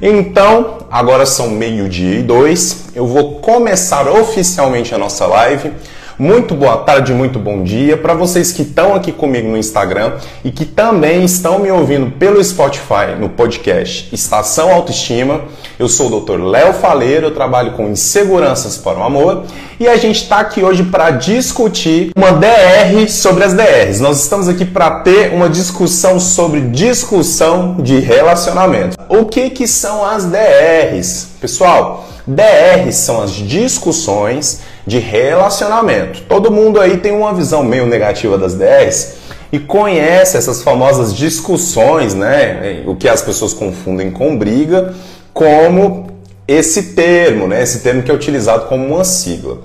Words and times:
Então, 0.00 0.78
agora 0.90 1.24
são 1.24 1.48
meio-dia 1.48 2.18
e 2.18 2.22
dois. 2.22 2.86
Eu 2.94 3.06
vou 3.06 3.40
começar 3.40 4.08
oficialmente 4.08 4.94
a 4.94 4.98
nossa 4.98 5.26
live. 5.26 5.72
Muito 6.18 6.54
boa 6.54 6.78
tarde, 6.78 7.12
muito 7.12 7.38
bom 7.38 7.62
dia 7.62 7.94
para 7.94 8.14
vocês 8.14 8.50
que 8.50 8.62
estão 8.62 8.94
aqui 8.94 9.12
comigo 9.12 9.50
no 9.50 9.56
Instagram 9.58 10.14
e 10.42 10.50
que 10.50 10.64
também 10.64 11.26
estão 11.26 11.58
me 11.58 11.70
ouvindo 11.70 12.10
pelo 12.12 12.42
Spotify 12.42 13.14
no 13.20 13.28
podcast 13.28 14.08
Estação 14.14 14.72
Autoestima. 14.72 15.42
Eu 15.78 15.90
sou 15.90 16.10
o 16.10 16.20
Dr. 16.22 16.40
Léo 16.40 16.72
Faleiro, 16.72 17.26
eu 17.26 17.34
trabalho 17.34 17.72
com 17.72 17.88
inseguranças 17.88 18.78
para 18.78 18.98
o 18.98 19.02
amor 19.02 19.44
e 19.78 19.86
a 19.86 19.98
gente 19.98 20.22
está 20.22 20.38
aqui 20.38 20.62
hoje 20.62 20.84
para 20.84 21.10
discutir 21.10 22.12
uma 22.16 22.32
DR 22.32 23.06
sobre 23.10 23.44
as 23.44 23.52
DRs. 23.52 24.00
Nós 24.00 24.22
estamos 24.22 24.48
aqui 24.48 24.64
para 24.64 25.00
ter 25.00 25.34
uma 25.34 25.50
discussão 25.50 26.18
sobre 26.18 26.62
discussão 26.62 27.76
de 27.78 27.98
relacionamento. 27.98 28.96
O 29.10 29.26
que 29.26 29.50
que 29.50 29.68
são 29.68 30.02
as 30.02 30.24
DRs? 30.24 31.28
Pessoal, 31.38 32.08
DRs 32.26 32.96
são 32.96 33.20
as 33.20 33.32
discussões 33.32 34.62
de 34.86 34.98
relacionamento. 34.98 36.22
Todo 36.22 36.50
mundo 36.50 36.80
aí 36.80 36.98
tem 36.98 37.12
uma 37.12 37.34
visão 37.34 37.62
meio 37.64 37.86
negativa 37.86 38.38
das 38.38 38.54
DRs 38.54 39.16
e 39.50 39.58
conhece 39.58 40.36
essas 40.36 40.62
famosas 40.62 41.14
discussões, 41.14 42.14
né? 42.14 42.82
O 42.86 42.94
que 42.94 43.08
as 43.08 43.22
pessoas 43.22 43.52
confundem 43.52 44.10
com 44.10 44.36
briga, 44.36 44.94
como 45.32 46.06
esse 46.46 46.94
termo, 46.94 47.48
né? 47.48 47.62
Esse 47.62 47.80
termo 47.80 48.02
que 48.02 48.10
é 48.10 48.14
utilizado 48.14 48.66
como 48.66 48.86
uma 48.86 49.04
sigla. 49.04 49.58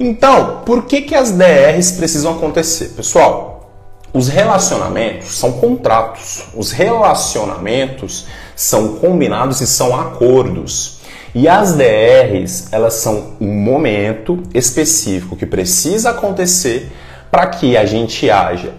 Então, 0.00 0.62
por 0.64 0.84
que, 0.84 1.02
que 1.02 1.14
as 1.14 1.30
DRs 1.30 1.92
precisam 1.92 2.32
acontecer? 2.32 2.90
Pessoal, 2.96 3.70
os 4.12 4.28
relacionamentos 4.28 5.36
são 5.38 5.52
contratos. 5.52 6.44
Os 6.54 6.70
relacionamentos 6.72 8.26
são 8.56 8.94
combinados 8.94 9.60
e 9.60 9.66
são 9.66 9.98
acordos. 9.98 10.93
E 11.34 11.48
as 11.48 11.74
DRs, 11.74 12.68
elas 12.70 12.94
são 12.94 13.32
um 13.40 13.52
momento 13.52 14.40
específico 14.54 15.34
que 15.34 15.44
precisa 15.44 16.10
acontecer 16.10 16.92
para 17.28 17.48
que 17.48 17.76
a 17.76 17.84
gente 17.84 18.30
haja, 18.30 18.72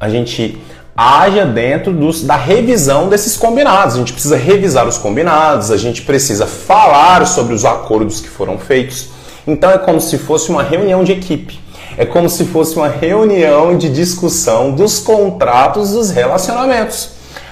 a 0.00 0.08
gente 0.08 0.60
haja 0.96 1.46
dentro 1.46 1.92
dos, 1.92 2.22
da 2.22 2.34
revisão 2.34 3.08
desses 3.08 3.36
combinados. 3.36 3.94
A 3.94 3.98
gente 3.98 4.12
precisa 4.12 4.36
revisar 4.36 4.88
os 4.88 4.98
combinados, 4.98 5.70
a 5.70 5.76
gente 5.76 6.02
precisa 6.02 6.44
falar 6.44 7.24
sobre 7.24 7.54
os 7.54 7.64
acordos 7.64 8.20
que 8.20 8.28
foram 8.28 8.58
feitos. 8.58 9.10
Então 9.46 9.70
é 9.70 9.78
como 9.78 10.00
se 10.00 10.18
fosse 10.18 10.50
uma 10.50 10.62
reunião 10.62 11.04
de 11.04 11.12
equipe. 11.12 11.60
É 11.96 12.04
como 12.04 12.28
se 12.28 12.46
fosse 12.46 12.74
uma 12.76 12.88
reunião 12.88 13.76
de 13.76 13.88
discussão 13.88 14.72
dos 14.72 14.98
contratos 14.98 15.92
dos 15.92 16.10
relacionamentos. 16.10 17.10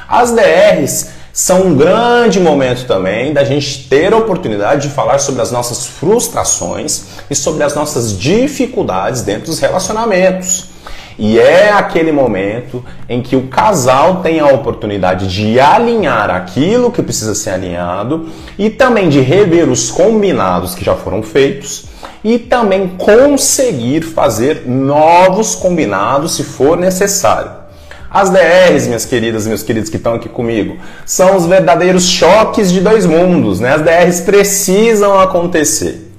As 0.09 0.33
DRs 0.33 1.20
são 1.33 1.69
um 1.69 1.75
grande 1.77 2.41
momento 2.41 2.86
também 2.86 3.33
da 3.33 3.45
gente 3.45 3.89
ter 3.89 4.12
a 4.12 4.17
oportunidade 4.17 4.89
de 4.89 4.95
falar 4.95 5.19
sobre 5.19 5.41
as 5.42 5.53
nossas 5.53 5.87
frustrações 5.87 7.05
e 7.31 7.34
sobre 7.34 7.62
as 7.62 7.75
nossas 7.75 8.19
dificuldades 8.19 9.22
dentro 9.22 9.47
dos 9.47 9.61
relacionamentos. 9.61 10.70
E 11.19 11.39
é 11.39 11.70
aquele 11.70 12.12
momento 12.12 12.83
em 13.06 13.20
que 13.20 13.37
o 13.37 13.48
casal 13.48 14.22
tem 14.22 14.41
a 14.41 14.47
oportunidade 14.47 15.28
de 15.28 15.61
alinhar 15.61 16.31
aquilo 16.31 16.91
que 16.91 17.03
precisa 17.03 17.34
ser 17.34 17.50
alinhado 17.50 18.31
e 18.59 18.70
também 18.70 19.09
de 19.09 19.20
rever 19.20 19.69
os 19.69 19.91
combinados 19.91 20.75
que 20.75 20.83
já 20.83 20.94
foram 20.94 21.22
feitos 21.22 21.84
e 22.25 22.39
também 22.39 22.89
conseguir 22.89 24.00
fazer 24.00 24.62
novos 24.67 25.55
combinados 25.55 26.37
se 26.37 26.42
for 26.42 26.77
necessário. 26.77 27.59
As 28.11 28.28
DRs, 28.28 28.89
minhas 28.89 29.05
queridas 29.05 29.47
meus 29.47 29.62
queridos 29.62 29.89
que 29.89 29.97
estão 29.97 30.14
aqui 30.14 30.28
comigo, 30.28 30.78
são 31.06 31.36
os 31.36 31.47
verdadeiros 31.47 32.08
choques 32.08 32.72
de 32.72 32.80
dois 32.80 33.06
mundos, 33.06 33.61
né? 33.61 33.75
As 33.75 33.83
DRs 33.83 34.20
precisam 34.22 35.16
acontecer. 35.20 36.10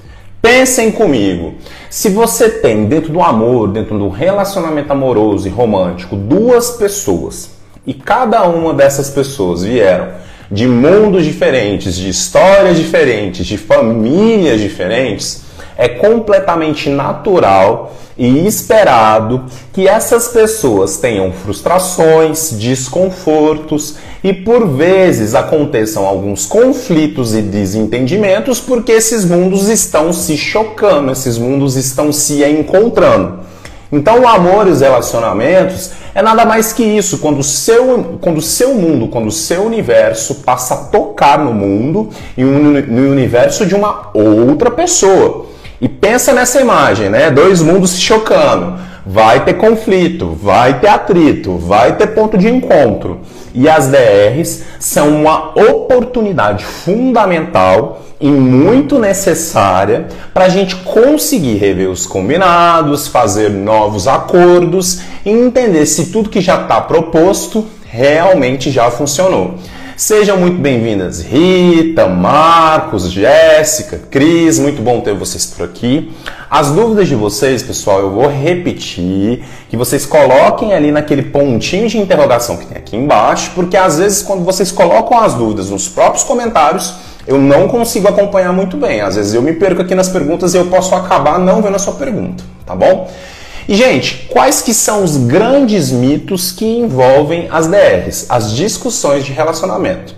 Pensem 0.42 0.90
comigo. 0.90 1.56
Se 1.90 2.08
você 2.08 2.50
tem 2.50 2.86
dentro 2.86 3.12
do 3.12 3.22
amor, 3.22 3.68
dentro 3.68 4.00
do 4.00 4.08
relacionamento 4.08 4.94
amoroso 4.94 5.48
e 5.48 5.52
romântico, 5.52 6.16
duas 6.16 6.72
pessoas 6.72 7.52
e 7.86 7.94
cada 7.94 8.44
uma 8.44 8.74
dessas 8.74 9.10
pessoas 9.10 9.64
vieram 9.64 10.08
de 10.50 10.68
mundos 10.68 11.26
diferentes, 11.26 11.96
de 11.96 12.08
histórias 12.08 12.78
diferentes, 12.78 13.46
de 13.46 13.58
famílias 13.58 14.62
diferentes, 14.62 15.44
é 15.78 15.90
completamente 15.90 16.90
natural 16.90 17.94
e 18.18 18.46
esperado 18.46 19.46
que 19.74 19.88
essas 19.88 20.28
pessoas 20.28 20.98
tenham 20.98 21.32
frustrações, 21.32 22.52
desconfortos 22.52 23.96
e 24.24 24.34
por 24.34 24.68
vezes 24.68 25.34
aconteçam 25.34 26.06
alguns 26.06 26.46
conflitos 26.46 27.34
e 27.34 27.42
desentendimentos 27.42 28.60
porque 28.60 28.92
esses 28.92 29.26
mundos 29.26 29.70
estão 29.70 30.14
se 30.14 30.38
chocando, 30.38 31.12
esses 31.12 31.38
mundos 31.38 31.76
estão 31.76 32.12
se 32.12 32.44
encontrando. 32.44 33.40
Então 33.92 34.22
o 34.22 34.28
amor 34.28 34.68
e 34.68 34.72
os 34.72 34.80
relacionamentos 34.80 35.92
é 36.16 36.22
nada 36.22 36.46
mais 36.46 36.72
que 36.72 36.84
isso, 36.84 37.18
quando 37.18 37.40
o 37.40 37.44
seu, 37.44 38.18
quando 38.22 38.38
o 38.38 38.42
seu 38.42 38.74
mundo, 38.74 39.08
quando 39.08 39.28
o 39.28 39.32
seu 39.32 39.64
universo 39.64 40.36
passa 40.36 40.74
a 40.74 40.78
tocar 40.78 41.40
no 41.40 41.54
mundo 41.54 42.10
e 42.38 42.44
no 42.44 43.12
universo 43.12 43.66
de 43.66 43.76
uma 43.76 44.10
outra 44.14 44.72
pessoa. 44.72 45.51
E 45.82 45.90
pensa 45.90 46.32
nessa 46.32 46.62
imagem, 46.62 47.10
né? 47.10 47.32
Dois 47.32 47.60
mundos 47.60 47.90
se 47.92 48.02
chocando. 48.02 48.80
Vai 49.04 49.44
ter 49.44 49.56
conflito, 49.56 50.38
vai 50.40 50.80
ter 50.80 50.88
atrito, 50.88 51.58
vai 51.58 51.96
ter 51.96 52.08
ponto 52.08 52.38
de 52.38 52.48
encontro. 52.48 53.22
E 53.52 53.68
as 53.68 53.88
DRs 53.88 54.64
são 54.80 55.10
uma 55.10 55.50
oportunidade 55.60 56.64
fundamental 56.64 58.04
e 58.20 58.30
muito 58.30 59.00
necessária 59.00 60.06
para 60.32 60.46
a 60.46 60.50
gente 60.50 60.76
conseguir 60.76 61.56
rever 61.56 61.90
os 61.90 62.06
combinados, 62.06 63.08
fazer 63.08 63.50
novos 63.50 64.08
acordos 64.08 65.02
e 65.26 65.32
entender 65.32 65.88
se 65.88 66.12
tudo 66.12 66.30
que 66.30 66.40
já 66.40 66.62
está 66.62 66.80
proposto 66.80 67.66
realmente 67.90 68.70
já 68.70 68.92
funcionou. 68.92 69.56
Sejam 69.98 70.38
muito 70.38 70.58
bem-vindas, 70.58 71.22
Rita, 71.22 72.08
Marcos, 72.08 73.12
Jéssica, 73.12 74.00
Cris, 74.10 74.58
muito 74.58 74.82
bom 74.82 75.02
ter 75.02 75.14
vocês 75.14 75.46
por 75.46 75.66
aqui. 75.66 76.12
As 76.50 76.72
dúvidas 76.72 77.08
de 77.08 77.16
vocês, 77.16 77.62
pessoal, 77.62 78.00
eu 78.00 78.12
vou 78.12 78.28
repetir, 78.28 79.44
que 79.70 79.78
vocês 79.78 80.06
coloquem 80.06 80.74
ali 80.74 80.92
naquele 80.92 81.24
pontinho 81.24 81.88
de 81.88 81.98
interrogação 81.98 82.58
que 82.58 82.66
tem 82.66 82.78
aqui 82.78 82.96
embaixo, 82.96 83.52
porque 83.54 83.78
às 83.78 84.00
vezes 84.00 84.24
quando 84.24 84.44
vocês 84.44 84.72
colocam 84.72 85.20
as 85.20 85.34
dúvidas 85.34 85.70
nos 85.70 85.88
próprios 85.88 86.24
comentários, 86.24 86.94
eu 87.28 87.38
não 87.38 87.68
consigo 87.68 88.08
acompanhar 88.08 88.54
muito 88.54 88.78
bem. 88.78 89.02
Às 89.02 89.16
vezes 89.16 89.34
eu 89.34 89.42
me 89.42 89.54
perco 89.54 89.82
aqui 89.82 89.94
nas 89.94 90.10
perguntas 90.10 90.54
e 90.54 90.58
eu 90.58 90.66
posso 90.68 90.96
acabar 90.96 91.38
não 91.38 91.62
vendo 91.62 91.76
a 91.76 91.80
sua 91.80 91.94
pergunta, 91.94 92.44
tá 92.66 92.76
bom? 92.76 93.12
E, 93.68 93.76
gente, 93.76 94.28
quais 94.30 94.62
que 94.62 94.74
são 94.74 95.04
os 95.04 95.18
grandes 95.18 95.92
mitos 95.92 96.52
que 96.52 96.66
envolvem 96.66 97.48
as 97.52 97.68
DRs, 97.68 98.26
as 98.30 98.52
discussões 98.54 99.24
de 99.26 99.32
relacionamento? 99.32 100.16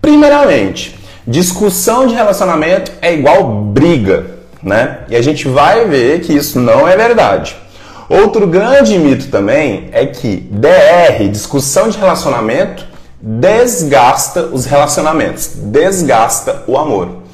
Primeiramente, 0.00 0.98
discussão 1.26 2.06
de 2.06 2.14
relacionamento 2.14 2.92
é 3.00 3.12
igual 3.14 3.44
briga, 3.44 4.26
né? 4.62 4.98
E 5.08 5.16
a 5.16 5.22
gente 5.22 5.48
vai 5.48 5.86
ver 5.86 6.20
que 6.20 6.32
isso 6.32 6.60
não 6.60 6.86
é 6.88 6.96
verdade. 6.96 7.56
Outro 8.08 8.46
grande 8.46 8.98
mito 8.98 9.28
também 9.28 9.88
é 9.92 10.06
que 10.06 10.36
DR, 10.50 11.28
discussão 11.30 11.88
de 11.88 11.98
relacionamento, 11.98 12.86
desgasta 13.20 14.42
os 14.42 14.66
relacionamentos, 14.66 15.52
desgasta 15.56 16.62
o 16.66 16.76
amor. 16.76 17.24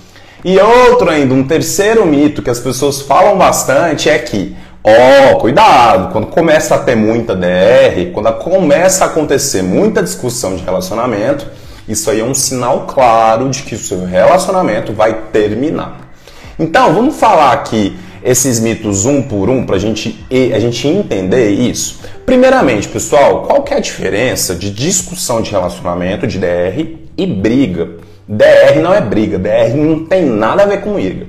E 0.45 0.59
outro 0.59 1.11
ainda, 1.11 1.35
um 1.35 1.43
terceiro 1.43 2.07
mito 2.07 2.41
que 2.41 2.49
as 2.49 2.61
pessoas 2.61 3.03
falam 3.03 3.37
bastante 3.37 4.09
é 4.09 4.19
que 4.19 4.57
Ó, 4.83 4.91
oh, 5.33 5.37
cuidado, 5.37 6.11
quando 6.11 6.29
começa 6.29 6.75
a 6.75 6.79
ter 6.79 6.95
muita 6.95 7.37
DR, 7.37 8.13
quando 8.15 8.33
começa 8.39 9.05
a 9.05 9.09
acontecer 9.09 9.63
muita 9.63 10.03
discussão 10.03 10.57
de 10.57 10.65
relacionamento, 10.65 11.47
isso 11.87 12.11
aí 12.11 12.21
é 12.21 12.25
um 12.25 12.33
sinal 12.33 12.87
claro 12.87 13.51
de 13.51 13.63
que 13.63 13.75
o 13.75 13.79
seu 13.79 14.07
relacionamento 14.07 14.95
vai 14.95 15.13
terminar. 15.33 16.13
Então, 16.59 16.95
vamos 16.95 17.17
falar 17.17 17.53
aqui 17.53 17.99
esses 18.25 18.59
mitos 18.59 19.05
um 19.05 19.21
por 19.21 19.51
um 19.51 19.67
para 19.67 19.79
gente, 19.79 20.25
a 20.55 20.59
gente 20.59 20.89
entender 20.89 21.51
isso. 21.51 22.01
Primeiramente, 22.25 22.89
pessoal, 22.89 23.43
qual 23.43 23.63
que 23.63 23.75
é 23.75 23.77
a 23.77 23.81
diferença 23.81 24.55
de 24.55 24.71
discussão 24.71 25.43
de 25.43 25.51
relacionamento, 25.51 26.27
de 26.27 26.39
DR, 26.39 26.97
e 27.19 27.27
briga? 27.27 27.91
DR 28.27 28.79
não 28.81 28.95
é 28.95 29.01
briga, 29.03 29.39
DR 29.39 29.75
não 29.75 30.07
tem 30.07 30.25
nada 30.25 30.63
a 30.63 30.67
ver 30.67 30.81
com 30.81 30.95
briga. 30.95 31.27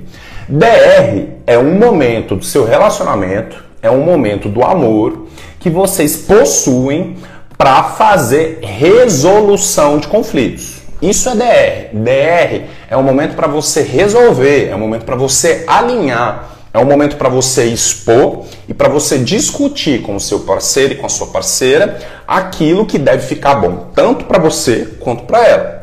DR 0.48 1.31
é 1.46 1.58
um 1.58 1.78
momento 1.78 2.36
do 2.36 2.44
seu 2.44 2.64
relacionamento, 2.64 3.62
é 3.80 3.90
um 3.90 4.04
momento 4.04 4.48
do 4.48 4.64
amor 4.64 5.26
que 5.58 5.70
vocês 5.70 6.16
possuem 6.16 7.16
para 7.56 7.82
fazer 7.84 8.58
resolução 8.62 9.98
de 9.98 10.08
conflitos. 10.08 10.82
Isso 11.00 11.28
é 11.28 11.34
DR. 11.34 11.98
DR 11.98 12.66
é 12.88 12.96
um 12.96 13.02
momento 13.02 13.34
para 13.34 13.48
você 13.48 13.82
resolver, 13.82 14.68
é 14.68 14.74
um 14.74 14.78
momento 14.78 15.04
para 15.04 15.16
você 15.16 15.64
alinhar, 15.66 16.50
é 16.72 16.78
um 16.78 16.84
momento 16.84 17.16
para 17.16 17.28
você 17.28 17.64
expor 17.64 18.44
e 18.68 18.72
para 18.72 18.88
você 18.88 19.18
discutir 19.18 20.02
com 20.02 20.16
o 20.16 20.20
seu 20.20 20.40
parceiro 20.40 20.94
e 20.94 20.96
com 20.96 21.06
a 21.06 21.08
sua 21.08 21.26
parceira 21.26 21.98
aquilo 22.26 22.86
que 22.86 22.98
deve 22.98 23.26
ficar 23.26 23.56
bom, 23.56 23.88
tanto 23.94 24.24
para 24.24 24.38
você 24.38 24.88
quanto 25.00 25.24
para 25.24 25.46
ela. 25.46 25.82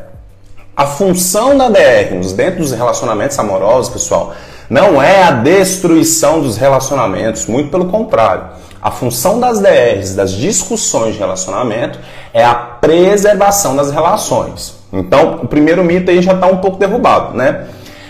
A 0.74 0.86
função 0.86 1.56
da 1.56 1.68
DR 1.68 2.14
dentro 2.34 2.60
dos 2.60 2.72
relacionamentos 2.72 3.38
amorosos, 3.38 3.92
pessoal, 3.92 4.34
não 4.70 5.02
é 5.02 5.24
a 5.24 5.32
destruição 5.32 6.40
dos 6.40 6.56
relacionamentos, 6.56 7.46
muito 7.46 7.70
pelo 7.70 7.86
contrário. 7.86 8.44
A 8.80 8.90
função 8.90 9.40
das 9.40 9.58
DRs, 9.58 10.14
das 10.14 10.30
discussões 10.30 11.14
de 11.14 11.18
relacionamento, 11.18 11.98
é 12.32 12.44
a 12.44 12.54
preservação 12.54 13.74
das 13.74 13.90
relações. 13.90 14.76
Então, 14.92 15.40
o 15.42 15.48
primeiro 15.48 15.84
mito 15.84 16.10
aí 16.10 16.22
já 16.22 16.34
está 16.34 16.46
um 16.46 16.58
pouco 16.58 16.78
derrubado, 16.78 17.36
né? 17.36 17.66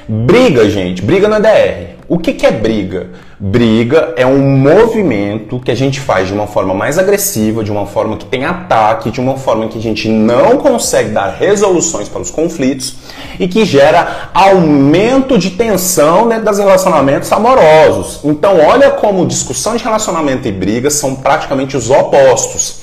Briga, 0.07 0.69
gente, 0.69 1.03
briga 1.03 1.27
na 1.29 1.39
DR. 1.39 1.90
O 2.11 2.19
que, 2.19 2.33
que 2.33 2.45
é 2.45 2.51
briga? 2.51 3.11
Briga 3.39 4.15
é 4.17 4.27
um 4.27 4.41
movimento 4.41 5.61
que 5.61 5.71
a 5.71 5.77
gente 5.77 6.01
faz 6.01 6.27
de 6.27 6.35
uma 6.35 6.49
forma 6.49 6.75
mais 6.75 6.99
agressiva, 6.99 7.63
de 7.63 7.71
uma 7.71 7.87
forma 7.87 8.17
que 8.17 8.25
tem 8.25 8.45
ataque, 8.45 9.13
de 9.13 9.21
uma 9.21 9.37
forma 9.37 9.69
que 9.69 9.79
a 9.79 9.81
gente 9.81 10.09
não 10.09 10.57
consegue 10.57 11.11
dar 11.11 11.29
resoluções 11.29 12.09
para 12.09 12.21
os 12.21 12.29
conflitos 12.29 12.97
e 13.39 13.47
que 13.47 13.65
gera 13.65 14.29
aumento 14.35 15.39
de 15.39 15.51
tensão 15.51 16.29
dentro 16.29 16.47
dos 16.47 16.59
relacionamentos 16.59 17.31
amorosos. 17.31 18.19
Então, 18.25 18.59
olha 18.59 18.91
como 18.91 19.25
discussão 19.25 19.77
de 19.77 19.85
relacionamento 19.85 20.49
e 20.49 20.51
briga 20.51 20.91
são 20.91 21.15
praticamente 21.15 21.77
os 21.77 21.91
opostos. 21.91 22.81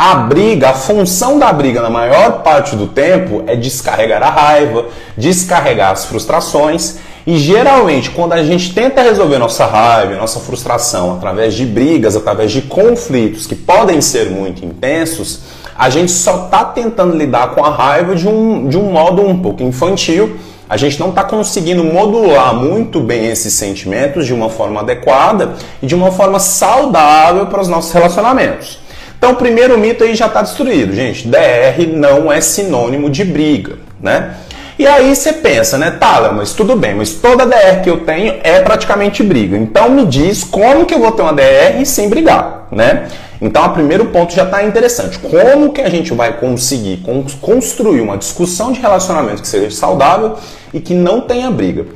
A 0.00 0.14
briga, 0.14 0.70
a 0.70 0.74
função 0.74 1.40
da 1.40 1.52
briga 1.52 1.82
na 1.82 1.90
maior 1.90 2.44
parte 2.44 2.76
do 2.76 2.86
tempo 2.86 3.42
é 3.48 3.56
descarregar 3.56 4.22
a 4.22 4.30
raiva, 4.30 4.86
descarregar 5.16 5.90
as 5.90 6.04
frustrações. 6.04 6.98
E 7.28 7.36
geralmente, 7.36 8.08
quando 8.08 8.32
a 8.32 8.42
gente 8.42 8.72
tenta 8.72 9.02
resolver 9.02 9.36
nossa 9.36 9.66
raiva, 9.66 10.16
nossa 10.16 10.40
frustração 10.40 11.12
através 11.12 11.52
de 11.52 11.66
brigas, 11.66 12.16
através 12.16 12.50
de 12.50 12.62
conflitos 12.62 13.46
que 13.46 13.54
podem 13.54 14.00
ser 14.00 14.30
muito 14.30 14.64
intensos, 14.64 15.40
a 15.76 15.90
gente 15.90 16.10
só 16.10 16.46
está 16.46 16.64
tentando 16.64 17.14
lidar 17.14 17.50
com 17.50 17.62
a 17.62 17.68
raiva 17.68 18.16
de 18.16 18.26
um, 18.26 18.66
de 18.66 18.78
um 18.78 18.90
modo 18.90 19.20
um 19.20 19.42
pouco 19.42 19.62
infantil. 19.62 20.38
A 20.70 20.78
gente 20.78 20.98
não 20.98 21.10
está 21.10 21.22
conseguindo 21.22 21.84
modular 21.84 22.54
muito 22.54 22.98
bem 22.98 23.26
esses 23.26 23.52
sentimentos 23.52 24.24
de 24.24 24.32
uma 24.32 24.48
forma 24.48 24.80
adequada 24.80 25.52
e 25.82 25.86
de 25.86 25.94
uma 25.94 26.10
forma 26.10 26.40
saudável 26.40 27.44
para 27.44 27.60
os 27.60 27.68
nossos 27.68 27.92
relacionamentos. 27.92 28.78
Então, 29.18 29.32
o 29.32 29.36
primeiro 29.36 29.76
mito 29.76 30.02
aí 30.02 30.14
já 30.14 30.28
está 30.28 30.40
destruído, 30.40 30.94
gente. 30.94 31.28
DR 31.28 31.86
não 31.92 32.32
é 32.32 32.40
sinônimo 32.40 33.10
de 33.10 33.22
briga, 33.22 33.76
né? 34.00 34.34
E 34.78 34.86
aí 34.86 35.14
você 35.14 35.32
pensa, 35.32 35.76
né, 35.76 35.90
tá, 35.90 36.30
mas 36.32 36.52
tudo 36.52 36.76
bem, 36.76 36.94
mas 36.94 37.10
toda 37.14 37.44
DR 37.44 37.82
que 37.82 37.90
eu 37.90 38.04
tenho 38.04 38.38
é 38.44 38.60
praticamente 38.60 39.24
briga. 39.24 39.56
Então 39.56 39.90
me 39.90 40.06
diz 40.06 40.44
como 40.44 40.86
que 40.86 40.94
eu 40.94 41.00
vou 41.00 41.10
ter 41.10 41.22
uma 41.22 41.32
DR 41.32 41.84
sem 41.84 42.08
brigar, 42.08 42.68
né? 42.70 43.08
Então, 43.40 43.64
o 43.64 43.70
primeiro 43.70 44.06
ponto 44.06 44.34
já 44.34 44.44
está 44.44 44.64
interessante. 44.64 45.18
Como 45.18 45.72
que 45.72 45.80
a 45.80 45.88
gente 45.88 46.12
vai 46.12 46.32
conseguir 46.32 47.04
construir 47.40 48.00
uma 48.00 48.16
discussão 48.16 48.72
de 48.72 48.80
relacionamento 48.80 49.42
que 49.42 49.48
seja 49.48 49.70
saudável 49.70 50.36
e 50.74 50.80
que 50.80 50.92
não 50.92 51.20
tenha 51.20 51.50
briga? 51.50 51.86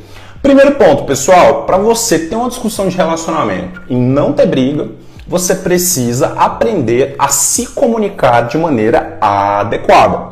Primeiro 0.41 0.73
ponto, 0.77 1.05
pessoal, 1.05 1.65
para 1.65 1.79
você 1.79 2.19
ter 2.19 2.37
uma 2.37 2.49
discussão 2.49 2.89
de 2.89 2.97
relacionamento 2.97 3.83
e 3.89 3.95
não 3.95 4.33
ter 4.33 4.47
briga, 4.47 4.89
você 5.27 5.55
precisa 5.55 6.35
aprender 6.37 7.15
a 7.19 7.29
se 7.29 7.67
comunicar 7.67 8.43
de 8.43 8.59
maneira 8.59 9.19
adequada. 9.21 10.32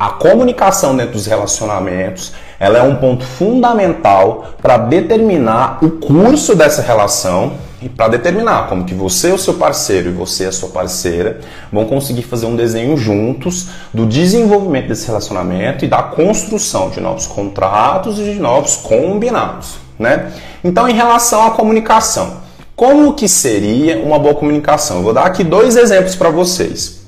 A 0.00 0.08
comunicação 0.08 0.96
dentro 0.96 1.12
dos 1.12 1.26
relacionamentos, 1.26 2.32
ela 2.58 2.78
é 2.78 2.82
um 2.82 2.96
ponto 2.96 3.22
fundamental 3.22 4.54
para 4.62 4.78
determinar 4.78 5.76
o 5.84 5.90
curso 5.90 6.56
dessa 6.56 6.80
relação 6.80 7.52
e 7.82 7.88
para 7.90 8.08
determinar 8.08 8.66
como 8.66 8.86
que 8.86 8.94
você, 8.94 9.30
o 9.30 9.36
seu 9.36 9.52
parceiro 9.52 10.08
e 10.08 10.12
você, 10.12 10.46
a 10.46 10.52
sua 10.52 10.70
parceira, 10.70 11.40
vão 11.70 11.84
conseguir 11.84 12.22
fazer 12.22 12.46
um 12.46 12.56
desenho 12.56 12.96
juntos 12.96 13.68
do 13.92 14.06
desenvolvimento 14.06 14.88
desse 14.88 15.06
relacionamento 15.06 15.84
e 15.84 15.88
da 15.88 16.02
construção 16.02 16.88
de 16.88 16.98
novos 16.98 17.26
contratos 17.26 18.18
e 18.18 18.24
de 18.24 18.40
novos 18.40 18.76
combinados, 18.76 19.74
né? 19.98 20.32
Então, 20.64 20.88
em 20.88 20.94
relação 20.94 21.46
à 21.46 21.50
comunicação, 21.50 22.38
como 22.74 23.12
que 23.12 23.28
seria 23.28 23.98
uma 23.98 24.18
boa 24.18 24.34
comunicação? 24.34 24.96
Eu 24.96 25.02
vou 25.02 25.12
dar 25.12 25.26
aqui 25.26 25.44
dois 25.44 25.76
exemplos 25.76 26.16
para 26.16 26.30
vocês. 26.30 26.99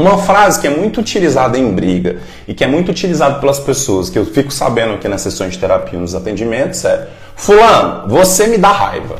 Uma 0.00 0.16
frase 0.16 0.58
que 0.58 0.66
é 0.66 0.70
muito 0.70 0.98
utilizada 0.98 1.58
em 1.58 1.70
briga 1.74 2.20
e 2.48 2.54
que 2.54 2.64
é 2.64 2.66
muito 2.66 2.90
utilizada 2.90 3.38
pelas 3.38 3.58
pessoas, 3.58 4.08
que 4.08 4.18
eu 4.18 4.24
fico 4.24 4.50
sabendo 4.50 4.94
aqui 4.94 5.06
nas 5.06 5.20
sessões 5.20 5.52
de 5.52 5.58
terapia 5.58 5.98
nos 5.98 6.14
atendimentos, 6.14 6.82
é 6.86 7.06
Fulano, 7.36 8.08
você 8.08 8.46
me 8.46 8.56
dá 8.56 8.72
raiva. 8.72 9.16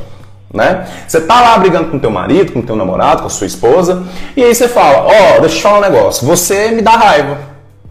Né? 0.51 0.87
Você 1.07 1.21
tá 1.21 1.39
lá 1.39 1.55
brigando 1.59 1.91
com 1.91 1.99
teu 1.99 2.09
marido, 2.09 2.51
com 2.51 2.63
teu 2.63 2.75
namorado, 2.75 3.21
com 3.21 3.27
a 3.27 3.29
sua 3.29 3.45
esposa, 3.45 4.03
e 4.35 4.43
aí 4.43 4.55
você 4.55 4.67
fala, 4.67 5.05
ó, 5.05 5.37
oh, 5.37 5.41
deixa 5.41 5.57
eu 5.57 5.61
falar 5.61 5.77
um 5.77 5.81
negócio, 5.81 6.25
você 6.25 6.71
me 6.71 6.81
dá 6.81 6.93
raiva, 6.93 7.37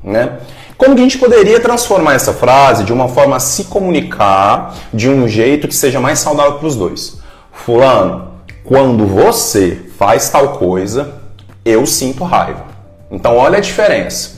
né? 0.03 0.39
Como 0.77 0.97
que 0.97 1.01
a 1.01 1.05
gente 1.05 1.19
poderia 1.19 1.61
transformar 1.61 2.15
essa 2.15 2.33
frase 2.33 2.83
de 2.83 2.93
uma 2.93 3.07
forma 3.07 3.37
a 3.37 3.41
se 3.41 3.65
comunicar 3.65 4.75
de 4.93 5.09
um 5.09 5.29
jeito 5.29 5.69
que 5.69 5.77
seja 5.77 6.01
mais 6.01 6.19
saudável 6.19 6.55
para 6.55 6.67
os 6.67 6.75
dois? 6.75 7.21
Fulano, 7.53 8.33
quando 8.65 9.07
você 9.07 9.79
faz 9.97 10.29
tal 10.29 10.55
coisa, 10.55 11.15
eu 11.65 11.87
sinto 11.87 12.25
raiva. 12.25 12.70
Então, 13.11 13.37
olha 13.37 13.59
a 13.59 13.61
diferença. 13.61 14.33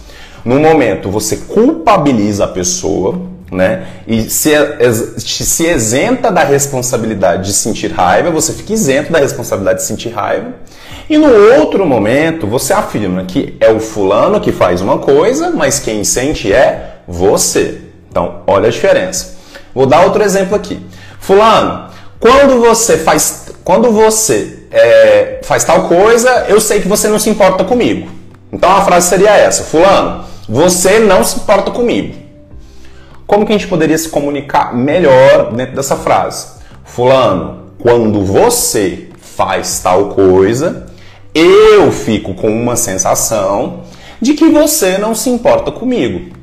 No 0.45 0.59
momento, 0.59 1.11
você 1.11 1.37
culpabiliza 1.37 2.45
a 2.45 2.49
pessoa, 2.49 3.21
né? 3.51 3.87
E 4.07 4.31
se, 4.31 4.51
se 5.19 5.67
isenta 5.69 6.33
da 6.33 6.43
responsabilidade 6.43 7.47
de 7.47 7.53
sentir 7.53 7.93
raiva, 7.93 8.31
você 8.31 8.53
fica 8.53 8.73
isento 8.73 9.13
da 9.13 9.19
responsabilidade 9.19 9.81
de 9.81 9.85
sentir 9.85 10.09
raiva. 10.09 10.55
E 11.09 11.19
no 11.19 11.31
outro 11.59 11.85
momento, 11.85 12.47
você 12.47 12.73
afirma 12.73 13.25
que 13.25 13.57
é 13.61 13.71
o 13.71 13.79
fulano 13.79 14.41
que 14.41 14.51
faz 14.51 14.81
uma 14.81 14.99
coisa, 14.99 15.51
mas 15.51 15.79
quem 15.79 16.03
sente 16.03 16.53
é 16.53 16.97
você. 17.07 17.79
Então, 18.11 18.43
olha 18.47 18.69
a 18.69 18.71
diferença. 18.71 19.37
Vou 19.75 19.87
dar 19.87 20.05
outro 20.05 20.23
exemplo 20.23 20.55
aqui. 20.55 20.81
Fulano, 21.21 21.91
quando 22.19 22.61
você 22.61 22.99
faz, 22.99 23.47
quando 23.65 23.91
você 23.91 24.61
é, 24.71 25.41
faz 25.43 25.65
tal 25.65 25.89
coisa, 25.89 26.47
eu 26.49 26.61
sei 26.61 26.81
que 26.81 26.89
você 26.89 27.09
não 27.09 27.19
se 27.19 27.31
importa 27.31 27.65
comigo. 27.65 28.09
Então 28.53 28.71
a 28.71 28.83
frase 28.83 29.09
seria 29.09 29.31
essa: 29.31 29.65
Fulano, 29.65 30.25
você 30.49 30.99
não 30.99 31.25
se 31.25 31.39
importa 31.39 31.71
comigo. 31.71 32.15
Como 33.27 33.47
que 33.47 33.53
a 33.53 33.57
gente 33.57 33.69
poderia 33.69 33.97
se 33.97 34.11
comunicar 34.11 34.75
melhor 34.75 35.53
dentro 35.53 35.75
dessa 35.75 35.97
frase? 35.97 36.49
Fulano, 36.85 37.73
quando 37.79 38.23
você 38.25 39.09
faz 39.19 39.81
tal 39.81 40.11
coisa, 40.11 40.87
eu 41.35 41.91
fico 41.91 42.35
com 42.35 42.51
uma 42.51 42.77
sensação 42.77 43.85
de 44.21 44.35
que 44.35 44.51
você 44.51 44.99
não 44.99 45.15
se 45.15 45.31
importa 45.31 45.73
comigo. 45.73 46.37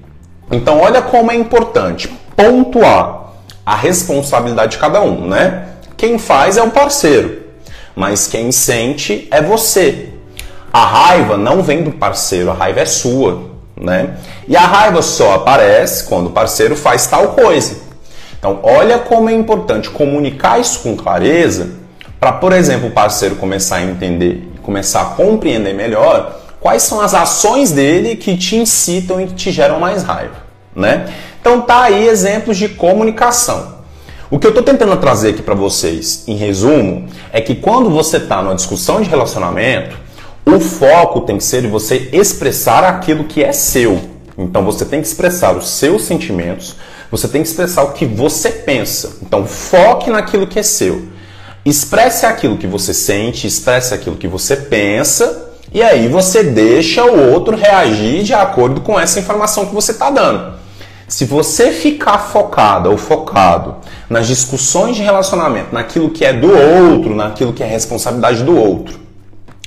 Então, 0.52 0.80
olha 0.80 1.02
como 1.02 1.32
é 1.32 1.36
importante 1.36 2.12
pontuar 2.36 3.34
a 3.64 3.76
responsabilidade 3.76 4.72
de 4.72 4.78
cada 4.80 5.00
um, 5.02 5.28
né? 5.28 5.68
Quem 5.96 6.18
faz 6.18 6.58
é 6.58 6.64
o 6.64 6.72
parceiro, 6.72 7.44
mas 7.96 8.26
quem 8.26 8.52
sente 8.52 9.28
é 9.30 9.42
você. 9.42 10.10
A 10.72 10.86
raiva 10.86 11.38
não 11.38 11.64
vem 11.64 11.84
do 11.84 11.92
parceiro, 11.92 12.52
a 12.52 12.54
raiva 12.54 12.82
é 12.82 12.86
sua, 12.86 13.44
né? 13.76 14.18
E 14.48 14.56
a 14.56 14.62
raiva 14.62 15.02
só 15.02 15.36
aparece 15.36 16.04
quando 16.04 16.28
o 16.28 16.32
parceiro 16.32 16.76
faz 16.76 17.08
tal 17.08 17.30
coisa. 17.30 17.78
Então, 18.38 18.60
olha 18.64 19.00
como 19.00 19.30
é 19.30 19.34
importante 19.34 19.90
comunicar 19.90 20.60
isso 20.60 20.80
com 20.80 20.96
clareza 20.96 21.72
para, 22.20 22.34
por 22.34 22.54
exemplo, 22.54 22.90
o 22.90 22.92
parceiro 22.92 23.36
começar 23.36 23.78
a 23.78 23.84
entender, 23.84 24.52
começar 24.62 25.02
a 25.02 25.06
compreender 25.06 25.74
melhor 25.74 26.40
quais 26.60 26.84
são 26.84 27.02
as 27.02 27.14
ações 27.14 27.72
dele 27.72 28.16
que 28.16 28.38
te 28.38 28.56
incitam 28.56 29.20
e 29.20 29.28
que 29.28 29.34
te 29.34 29.52
geram 29.52 29.80
mais 29.80 30.04
raiva, 30.04 30.36
né? 30.76 31.08
Então 31.42 31.62
tá 31.62 31.84
aí 31.84 32.08
exemplos 32.08 32.58
de 32.58 32.70
comunicação. 32.70 33.80
O 34.32 34.38
que 34.38 34.46
eu 34.46 34.50
estou 34.50 34.64
tentando 34.64 34.96
trazer 34.98 35.30
aqui 35.30 35.42
para 35.42 35.56
vocês, 35.56 36.24
em 36.28 36.36
resumo, 36.36 37.08
é 37.34 37.42
que 37.42 37.56
quando 37.56 37.90
você 37.90 38.18
está 38.18 38.42
numa 38.42 38.54
discussão 38.54 39.02
de 39.02 39.10
relacionamento, 39.10 39.98
o 40.56 40.60
foco 40.60 41.22
tem 41.22 41.38
que 41.38 41.44
ser 41.44 41.62
de 41.62 41.68
você 41.68 42.10
expressar 42.12 42.84
aquilo 42.84 43.26
que 43.26 43.44
é 43.44 43.52
seu. 43.52 44.00
Então 44.38 44.64
você 44.64 44.86
tem 44.86 45.02
que 45.02 45.08
expressar 45.08 45.56
os 45.56 45.68
seus 45.70 46.04
sentimentos, 46.04 46.76
você 47.12 47.28
tem 47.28 47.42
que 47.42 47.50
expressar 47.50 47.84
o 47.84 47.92
que 47.92 48.06
você 48.06 48.50
pensa. 48.50 49.18
Então 49.22 49.46
foque 49.46 50.10
naquilo 50.10 50.48
que 50.48 50.60
é 50.60 50.64
seu. 50.64 51.04
Expresse 51.66 52.26
aquilo 52.26 52.58
que 52.58 52.68
você 52.68 52.94
sente, 52.94 53.46
expresse 53.46 53.94
aquilo 53.94 54.16
que 54.16 54.28
você 54.28 54.56
pensa, 54.56 55.50
e 55.74 55.84
aí 55.84 56.08
você 56.08 56.42
deixa 56.42 57.04
o 57.04 57.32
outro 57.32 57.56
reagir 57.56 58.24
de 58.24 58.34
acordo 58.34 58.82
com 58.82 59.00
essa 59.00 59.20
informação 59.20 59.66
que 59.66 59.76
você 59.76 59.92
está 59.92 60.10
dando. 60.10 60.58
Se 61.08 61.26
você 61.26 61.72
ficar 61.72 62.18
focado 62.20 62.90
ou 62.90 62.98
focado 62.98 63.76
nas 64.10 64.28
discussões 64.28 64.96
de 64.96 65.02
relacionamento, 65.02 65.74
naquilo 65.74 66.12
que 66.12 66.24
é 66.24 66.32
do 66.32 66.50
outro, 66.50 67.16
naquilo 67.16 67.52
que 67.52 67.64
é 67.64 67.66
responsabilidade 67.66 68.44
do 68.44 68.56
outro, 68.56 69.09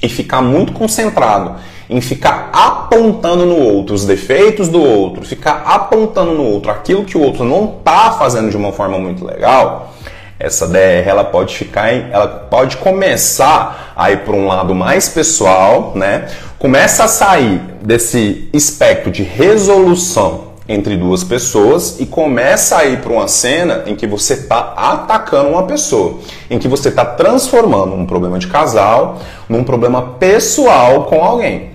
e 0.02 0.08
ficar 0.08 0.42
muito 0.42 0.72
concentrado 0.72 1.56
em 1.88 2.00
ficar 2.00 2.50
apontando 2.52 3.44
no 3.44 3.56
outro 3.56 3.94
os 3.94 4.04
defeitos 4.04 4.68
do 4.68 4.82
outro, 4.82 5.24
ficar 5.24 5.62
apontando 5.66 6.32
no 6.32 6.44
outro 6.44 6.70
aquilo 6.70 7.04
que 7.04 7.16
o 7.16 7.20
outro 7.20 7.44
não 7.44 7.76
está 7.78 8.12
fazendo 8.12 8.50
de 8.50 8.56
uma 8.56 8.72
forma 8.72 8.98
muito 8.98 9.24
legal, 9.24 9.92
essa 10.38 10.66
DR 10.66 11.06
ela 11.06 11.22
pode 11.22 11.56
ficar, 11.56 11.92
ela 11.92 12.26
pode 12.26 12.78
começar 12.78 13.92
a 13.94 14.10
ir 14.10 14.18
para 14.18 14.34
um 14.34 14.46
lado 14.46 14.74
mais 14.74 15.08
pessoal, 15.08 15.92
né? 15.94 16.28
Começa 16.58 17.04
a 17.04 17.08
sair 17.08 17.60
desse 17.82 18.48
espectro 18.52 19.10
de 19.10 19.22
resolução 19.22 20.51
entre 20.72 20.96
duas 20.96 21.22
pessoas 21.22 22.00
e 22.00 22.06
começa 22.06 22.78
a 22.78 22.84
ir 22.86 23.00
para 23.00 23.12
uma 23.12 23.28
cena 23.28 23.82
em 23.86 23.94
que 23.94 24.06
você 24.06 24.34
está 24.34 24.72
atacando 24.74 25.50
uma 25.50 25.64
pessoa, 25.64 26.20
em 26.48 26.58
que 26.58 26.66
você 26.66 26.88
está 26.88 27.04
transformando 27.04 27.94
um 27.94 28.06
problema 28.06 28.38
de 28.38 28.46
casal 28.46 29.18
num 29.48 29.62
problema 29.62 30.14
pessoal 30.18 31.04
com 31.04 31.22
alguém. 31.22 31.72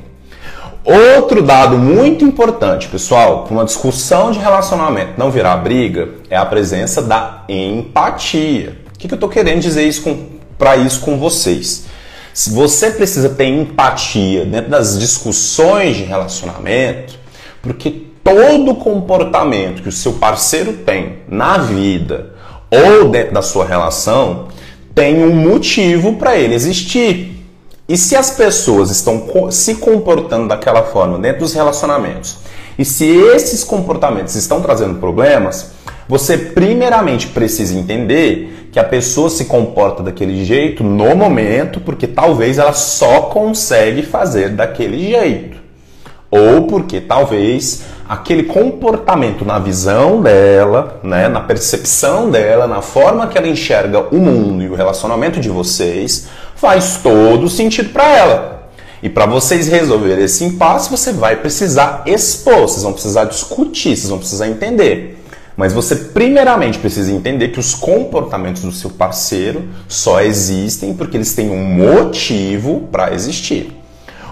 Outro 0.83 1.43
dado 1.43 1.77
muito 1.77 2.25
importante, 2.25 2.87
pessoal, 2.87 3.43
para 3.43 3.53
uma 3.53 3.65
discussão 3.65 4.31
de 4.31 4.39
relacionamento 4.39 5.11
não 5.17 5.29
virar 5.29 5.57
briga, 5.57 6.09
é 6.29 6.37
a 6.37 6.45
presença 6.45 7.01
da 7.01 7.43
empatia. 7.47 8.77
O 8.95 8.97
que, 8.97 9.07
que 9.07 9.13
eu 9.13 9.17
estou 9.17 9.29
querendo 9.29 9.59
dizer 9.59 9.87
para 10.57 10.75
isso 10.75 11.01
com 11.01 11.17
vocês? 11.17 11.85
Se 12.33 12.51
você 12.51 12.89
precisa 12.89 13.29
ter 13.29 13.45
empatia 13.45 14.45
dentro 14.45 14.71
das 14.71 14.97
discussões 14.97 15.97
de 15.97 16.03
relacionamento, 16.03 17.15
porque 17.61 18.06
todo 18.27 18.75
comportamento 18.75 19.81
que 19.81 19.87
o 19.87 19.91
seu 19.91 20.11
parceiro 20.13 20.73
tem 20.73 21.19
na 21.29 21.57
vida 21.57 22.33
ou 22.69 23.07
dentro 23.07 23.33
da 23.33 23.41
sua 23.41 23.65
relação 23.65 24.49
tem 24.93 25.23
um 25.23 25.33
motivo 25.33 26.17
para 26.17 26.35
ele 26.35 26.53
existir. 26.53 27.41
E 27.87 27.95
se 27.95 28.17
as 28.17 28.31
pessoas 28.31 28.91
estão 28.91 29.49
se 29.49 29.75
comportando 29.75 30.49
daquela 30.49 30.83
forma 30.83 31.17
dentro 31.17 31.39
dos 31.39 31.53
relacionamentos, 31.53 32.39
e 32.77 32.83
se 32.83 33.05
esses 33.05 33.63
comportamentos 33.63 34.35
estão 34.35 34.59
trazendo 34.59 34.99
problemas, 34.99 35.71
você 36.05 36.37
primeiramente 36.37 37.27
precisa 37.27 37.79
entender 37.79 38.69
que 38.73 38.79
a 38.79 38.83
pessoa 38.83 39.29
se 39.29 39.45
comporta 39.45 40.03
daquele 40.03 40.43
jeito 40.43 40.83
no 40.83 41.15
momento 41.15 41.79
porque 41.79 42.07
talvez 42.07 42.57
ela 42.57 42.73
só 42.73 43.21
consegue 43.21 44.03
fazer 44.03 44.49
daquele 44.49 45.11
jeito. 45.11 45.57
Ou 46.29 46.63
porque 46.63 46.99
talvez 46.99 47.83
aquele 48.07 48.43
comportamento 48.43 49.43
na 49.43 49.59
visão 49.59 50.21
dela, 50.21 50.99
né, 51.03 51.27
na 51.27 51.41
percepção 51.41 52.29
dela, 52.29 52.67
na 52.67 52.81
forma 52.81 53.27
que 53.27 53.37
ela 53.37 53.47
enxerga 53.47 53.99
o 53.99 54.17
mundo 54.17 54.63
e 54.63 54.69
o 54.69 54.75
relacionamento 54.75 55.39
de 55.39 55.49
vocês, 55.49 56.27
faz 56.55 56.99
todo 57.03 57.49
sentido 57.49 57.89
para 57.89 58.07
ela. 58.07 58.69
E 59.03 59.09
para 59.09 59.25
vocês 59.25 59.67
resolverem 59.67 60.23
esse 60.23 60.43
impasse, 60.43 60.89
você 60.89 61.11
vai 61.11 61.35
precisar 61.35 62.03
expor, 62.05 62.61
vocês 62.61 62.83
vão 62.83 62.93
precisar 62.93 63.25
discutir, 63.25 63.95
vocês 63.95 64.09
vão 64.09 64.17
precisar 64.17 64.47
entender. 64.47 65.17
Mas 65.55 65.73
você 65.73 65.95
primeiramente 65.95 66.77
precisa 66.77 67.11
entender 67.11 67.49
que 67.49 67.59
os 67.59 67.73
comportamentos 67.73 68.61
do 68.61 68.71
seu 68.71 68.91
parceiro 68.91 69.67
só 69.87 70.21
existem 70.21 70.93
porque 70.93 71.17
eles 71.17 71.33
têm 71.33 71.49
um 71.49 71.63
motivo 71.63 72.87
para 72.91 73.13
existir. 73.13 73.75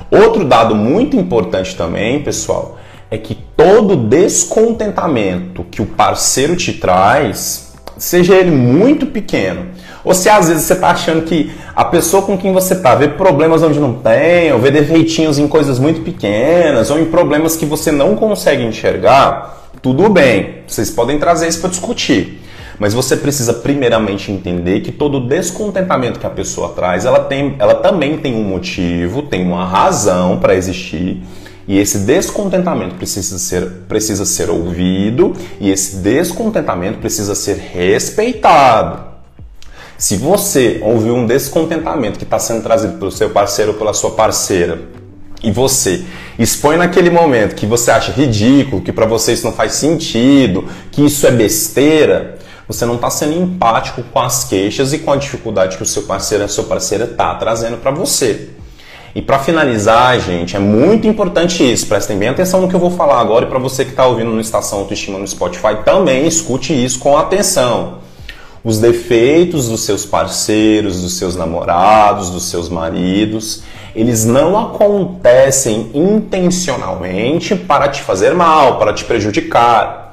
Outro 0.10 0.46
dado 0.46 0.76
muito 0.76 1.18
importante 1.18 1.76
também, 1.76 2.22
pessoal, 2.24 2.78
é 3.10 3.18
que 3.18 3.36
todo 3.56 3.96
descontentamento 3.96 5.64
que 5.64 5.82
o 5.82 5.86
parceiro 5.86 6.56
te 6.56 6.74
traz, 6.74 7.74
seja 7.98 8.36
ele 8.36 8.52
muito 8.52 9.06
pequeno, 9.06 9.68
ou 10.04 10.14
se 10.14 10.30
às 10.30 10.48
vezes 10.48 10.64
você 10.64 10.74
está 10.74 10.90
achando 10.90 11.24
que 11.24 11.52
a 11.76 11.84
pessoa 11.84 12.24
com 12.24 12.38
quem 12.38 12.54
você 12.54 12.74
está 12.74 12.94
vê 12.94 13.08
problemas 13.08 13.64
onde 13.64 13.80
não 13.80 13.94
tem, 13.94 14.52
ou 14.54 14.60
vê 14.60 14.70
defeitinhos 14.70 15.40
em 15.40 15.48
coisas 15.48 15.80
muito 15.80 16.02
pequenas, 16.02 16.90
ou 16.92 17.00
em 17.00 17.06
problemas 17.06 17.56
que 17.56 17.66
você 17.66 17.92
não 17.92 18.16
consegue 18.16 18.64
enxergar, 18.64 19.70
tudo 19.82 20.10
bem, 20.10 20.64
vocês 20.68 20.90
podem 20.90 21.18
trazer 21.18 21.48
isso 21.48 21.60
para 21.60 21.70
discutir. 21.70 22.42
Mas 22.78 22.94
você 22.94 23.16
precisa 23.16 23.54
primeiramente 23.54 24.32
entender 24.32 24.82
que 24.82 24.92
todo 24.92 25.20
descontentamento 25.20 26.20
que 26.20 26.26
a 26.26 26.30
pessoa 26.30 26.70
traz, 26.70 27.06
ela, 27.06 27.20
tem, 27.20 27.56
ela 27.58 27.76
também 27.76 28.18
tem 28.18 28.36
um 28.36 28.44
motivo, 28.44 29.22
tem 29.22 29.46
uma 29.46 29.66
razão 29.66 30.40
para 30.40 30.56
existir. 30.56 31.24
E 31.68 31.80
esse 31.80 32.00
descontentamento 32.00 32.96
precisa 32.96 33.40
ser, 33.40 33.70
precisa 33.88 34.26
ser 34.26 34.50
ouvido 34.50 35.34
e 35.60 35.72
esse 35.72 35.98
descontentamento 35.98 37.00
precisa 37.00 37.34
ser 37.34 37.58
respeitado. 37.58 39.16
Se 39.98 40.18
você 40.18 40.80
ouviu 40.84 41.16
um 41.16 41.26
descontentamento 41.26 42.20
que 42.20 42.26
está 42.26 42.38
sendo 42.38 42.62
trazido 42.62 42.98
pelo 43.00 43.12
seu 43.12 43.30
parceiro 43.30 43.72
ou 43.72 43.78
pela 43.78 43.94
sua 43.94 44.12
parceira 44.12 44.82
e 45.42 45.52
você 45.52 46.04
expõe 46.38 46.78
naquele 46.78 47.10
momento 47.10 47.56
que 47.56 47.66
você 47.66 47.90
acha 47.92 48.12
ridículo, 48.12 48.82
que 48.82 48.92
para 48.92 49.06
você 49.06 49.34
isso 49.34 49.46
não 49.46 49.54
faz 49.54 49.74
sentido, 49.74 50.66
que 50.92 51.04
isso 51.04 51.26
é 51.26 51.32
besteira, 51.32 52.38
você 52.68 52.86
não 52.86 52.96
está 52.96 53.10
sendo 53.10 53.42
empático 53.42 54.04
com 54.04 54.20
as 54.20 54.44
queixas 54.44 54.92
e 54.92 55.00
com 55.00 55.12
a 55.12 55.16
dificuldade 55.16 55.78
que 55.78 55.84
o 55.84 55.86
seu 55.86 56.04
parceiro 56.04 56.44
ou 56.44 56.46
a 56.46 56.50
sua 56.50 56.66
parceira 56.66 57.06
está 57.06 57.34
trazendo 57.36 57.78
para 57.78 57.92
você. 57.92 58.50
E 59.16 59.22
para 59.22 59.40
finalizar, 59.40 60.20
gente, 60.20 60.58
é 60.58 60.60
muito 60.60 61.08
importante 61.08 61.64
isso. 61.64 61.88
Prestem 61.88 62.18
bem 62.18 62.28
atenção 62.28 62.60
no 62.60 62.68
que 62.68 62.76
eu 62.76 62.80
vou 62.82 62.92
falar 62.92 63.22
agora 63.22 63.46
e 63.46 63.48
para 63.48 63.58
você 63.58 63.86
que 63.86 63.92
está 63.92 64.06
ouvindo 64.06 64.30
no 64.30 64.42
Estação 64.42 64.80
Autoestima 64.80 65.18
no 65.18 65.26
Spotify, 65.26 65.78
também 65.86 66.28
escute 66.28 66.74
isso 66.74 67.00
com 67.00 67.18
atenção. 67.18 68.00
Os 68.62 68.78
defeitos 68.78 69.70
dos 69.70 69.86
seus 69.86 70.06
parceiros, 70.06 71.02
dos 71.02 71.18
seus 71.18 71.34
namorados, 71.34 72.30
dos 72.30 72.44
seus 72.50 72.68
maridos, 72.68 73.64
eles 73.96 74.26
não 74.26 74.60
acontecem 74.60 75.92
intencionalmente 75.94 77.56
para 77.56 77.88
te 77.88 78.02
fazer 78.02 78.34
mal, 78.34 78.78
para 78.78 78.92
te 78.92 79.06
prejudicar. 79.06 80.05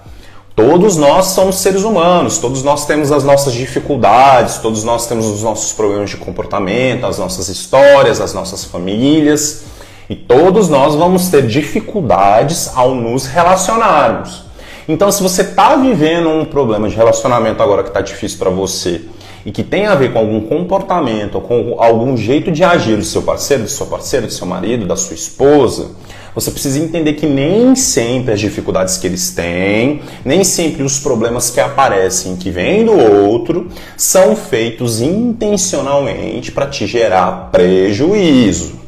Todos 0.55 0.99
nós 0.99 1.27
somos 1.29 1.57
seres 1.57 1.83
humanos, 1.83 2.37
todos 2.37 2.63
nós 2.63 2.85
temos 2.85 3.11
as 3.11 3.25
nossas 3.25 3.55
dificuldades, 3.55 4.59
todos 4.59 4.85
nós 4.85 5.07
temos 5.07 5.27
os 5.27 5.43
nossos 5.43 5.73
problemas 5.73 6.11
de 6.11 6.19
comportamento, 6.19 7.07
as 7.07 7.19
nossas 7.19 7.49
histórias, 7.49 8.21
as 8.21 8.35
nossas 8.35 8.63
famílias, 8.63 9.65
e 10.11 10.15
todos 10.15 10.69
nós 10.69 10.95
vamos 10.95 11.29
ter 11.31 11.47
dificuldades 11.47 12.71
ao 12.75 12.95
nos 12.95 13.25
relacionarmos. 13.25 14.45
Então, 14.87 15.11
se 15.11 15.23
você 15.23 15.41
está 15.41 15.75
vivendo 15.77 16.29
um 16.29 16.45
problema 16.45 16.87
de 16.87 16.97
relacionamento 16.97 17.63
agora 17.63 17.83
que 17.83 17.89
está 17.89 18.03
difícil 18.03 18.39
para 18.39 18.51
você 18.51 19.01
e 19.45 19.51
que 19.51 19.63
tem 19.63 19.87
a 19.87 19.95
ver 19.95 20.13
com 20.13 20.19
algum 20.19 20.41
comportamento 20.41 21.41
com 21.41 21.77
algum 21.79 22.17
jeito 22.17 22.51
de 22.51 22.63
agir 22.63 22.97
do 22.97 23.05
seu 23.05 23.23
parceiro, 23.23 23.65
do 23.65 23.69
seu 23.69 23.87
parceiro, 23.87 24.27
do 24.27 24.33
seu 24.33 24.47
marido, 24.47 24.87
da 24.87 24.97
sua 24.97 25.15
esposa, 25.15 25.91
você 26.35 26.51
precisa 26.51 26.79
entender 26.79 27.13
que 27.15 27.27
nem 27.27 27.77
sempre 27.77 28.33
as 28.33 28.41
dificuldades 28.41 28.97
que 28.97 29.07
eles 29.07 29.31
têm, 29.31 30.01
nem 30.25 30.43
sempre 30.43 30.83
os 30.83 30.99
problemas 30.99 31.51
que 31.51 31.61
aparecem, 31.61 32.37
que 32.37 32.51
vêm 32.51 32.87
do 32.87 32.93
outro, 32.93 33.69
são 33.99 34.35
feitos 34.35 35.03
intencionalmente 35.03 36.51
para 36.51 36.67
te 36.67 36.87
gerar 36.87 37.51
prejuízo. 37.53 38.81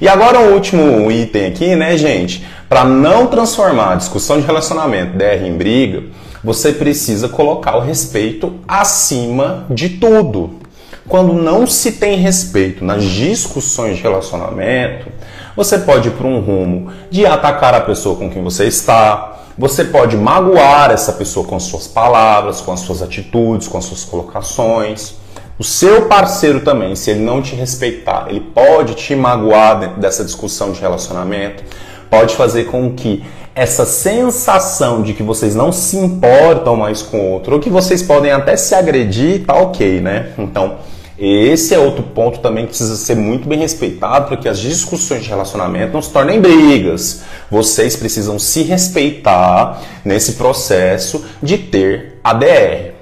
E 0.00 0.06
agora 0.06 0.40
o 0.40 0.52
último 0.52 1.10
item 1.10 1.46
aqui, 1.46 1.74
né, 1.74 1.96
gente? 1.96 2.44
Para 2.68 2.84
não 2.84 3.26
transformar 3.26 3.92
a 3.92 3.96
discussão 3.96 4.38
de 4.38 4.46
relacionamento 4.46 5.16
DR 5.16 5.46
em 5.46 5.56
briga, 5.56 6.02
você 6.42 6.72
precisa 6.72 7.28
colocar 7.28 7.76
o 7.76 7.80
respeito 7.80 8.54
acima 8.66 9.66
de 9.70 9.90
tudo. 9.90 10.60
Quando 11.08 11.32
não 11.32 11.66
se 11.66 11.92
tem 11.92 12.16
respeito 12.16 12.84
nas 12.84 13.04
discussões 13.04 13.96
de 13.96 14.02
relacionamento, 14.02 15.08
você 15.56 15.78
pode 15.78 16.08
ir 16.08 16.12
para 16.12 16.26
um 16.26 16.40
rumo 16.40 16.90
de 17.10 17.26
atacar 17.26 17.74
a 17.74 17.80
pessoa 17.80 18.16
com 18.16 18.30
quem 18.30 18.42
você 18.42 18.66
está, 18.66 19.40
você 19.56 19.84
pode 19.84 20.16
magoar 20.16 20.90
essa 20.90 21.12
pessoa 21.12 21.46
com 21.46 21.56
as 21.56 21.64
suas 21.64 21.86
palavras, 21.86 22.60
com 22.60 22.72
as 22.72 22.80
suas 22.80 23.02
atitudes, 23.02 23.68
com 23.68 23.78
as 23.78 23.84
suas 23.84 24.04
colocações. 24.04 25.14
O 25.58 25.64
seu 25.64 26.06
parceiro 26.06 26.60
também, 26.60 26.96
se 26.96 27.10
ele 27.10 27.20
não 27.20 27.42
te 27.42 27.54
respeitar, 27.54 28.26
ele 28.28 28.40
pode 28.40 28.94
te 28.94 29.14
magoar 29.14 29.78
dentro 29.78 30.00
dessa 30.00 30.24
discussão 30.24 30.72
de 30.72 30.80
relacionamento, 30.80 31.62
pode 32.08 32.34
fazer 32.34 32.64
com 32.64 32.94
que 32.94 33.22
essa 33.54 33.84
sensação 33.84 35.02
de 35.02 35.12
que 35.12 35.22
vocês 35.22 35.54
não 35.54 35.70
se 35.70 35.96
importam 35.96 36.74
mais 36.76 37.02
com 37.02 37.18
o 37.18 37.30
outro, 37.32 37.54
ou 37.54 37.60
que 37.60 37.68
vocês 37.68 38.02
podem 38.02 38.32
até 38.32 38.56
se 38.56 38.74
agredir, 38.74 39.44
tá 39.44 39.54
ok, 39.54 40.00
né? 40.00 40.30
Então, 40.38 40.76
esse 41.18 41.74
é 41.74 41.78
outro 41.78 42.02
ponto 42.02 42.40
também 42.40 42.64
que 42.64 42.70
precisa 42.70 42.96
ser 42.96 43.14
muito 43.14 43.46
bem 43.46 43.58
respeitado 43.58 44.26
para 44.26 44.36
que 44.36 44.48
as 44.48 44.58
discussões 44.58 45.22
de 45.22 45.28
relacionamento 45.28 45.92
não 45.92 46.02
se 46.02 46.10
tornem 46.10 46.40
brigas. 46.40 47.22
Vocês 47.50 47.94
precisam 47.94 48.38
se 48.38 48.62
respeitar 48.62 49.80
nesse 50.04 50.32
processo 50.32 51.24
de 51.42 51.58
ter 51.58 52.18
ADR. 52.24 52.92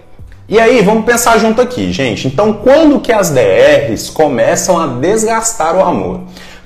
E 0.49 0.59
aí, 0.59 0.83
vamos 0.83 1.05
pensar 1.05 1.39
junto 1.39 1.63
aqui, 1.63 1.93
gente. 1.93 2.27
Então, 2.27 2.53
quando 2.53 2.99
que 2.99 3.13
as 3.13 3.31
DRs 3.31 4.11
começam 4.11 4.79
a 4.79 4.89
desgastar 4.89 5.77
o 5.77 5.81
amor? 5.81 6.23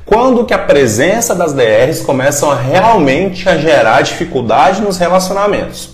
Quando 0.06 0.44
que 0.44 0.52
a 0.52 0.58
presença 0.58 1.34
das 1.34 1.54
DRs 1.54 2.02
começam 2.02 2.50
a 2.50 2.54
realmente 2.54 3.48
a 3.48 3.56
gerar 3.56 4.02
dificuldade 4.02 4.82
nos 4.82 4.98
relacionamentos? 4.98 5.90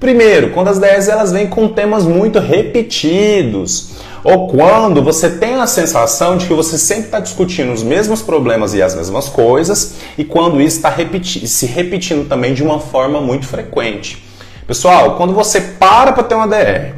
Primeiro, 0.00 0.50
quando 0.50 0.66
as 0.66 0.80
DRs 0.80 1.06
elas 1.06 1.30
vêm 1.30 1.46
com 1.46 1.68
temas 1.68 2.04
muito 2.04 2.40
repetidos 2.40 3.90
ou 4.24 4.48
quando 4.48 5.00
você 5.00 5.30
tem 5.30 5.54
a 5.54 5.66
sensação 5.68 6.36
de 6.36 6.46
que 6.46 6.52
você 6.52 6.76
sempre 6.76 7.04
está 7.04 7.20
discutindo 7.20 7.72
os 7.72 7.84
mesmos 7.84 8.20
problemas 8.20 8.74
e 8.74 8.82
as 8.82 8.96
mesmas 8.96 9.28
coisas, 9.28 9.94
e 10.18 10.24
quando 10.24 10.60
isso 10.60 10.78
está 10.78 10.88
repeti 10.88 11.46
se 11.46 11.66
repetindo 11.66 12.28
também 12.28 12.54
de 12.54 12.64
uma 12.64 12.80
forma 12.80 13.20
muito 13.20 13.46
frequente. 13.46 14.24
Pessoal, 14.66 15.16
quando 15.16 15.32
você 15.32 15.60
para 15.60 16.12
para 16.12 16.24
ter 16.24 16.34
uma 16.34 16.48
DR, 16.48 16.94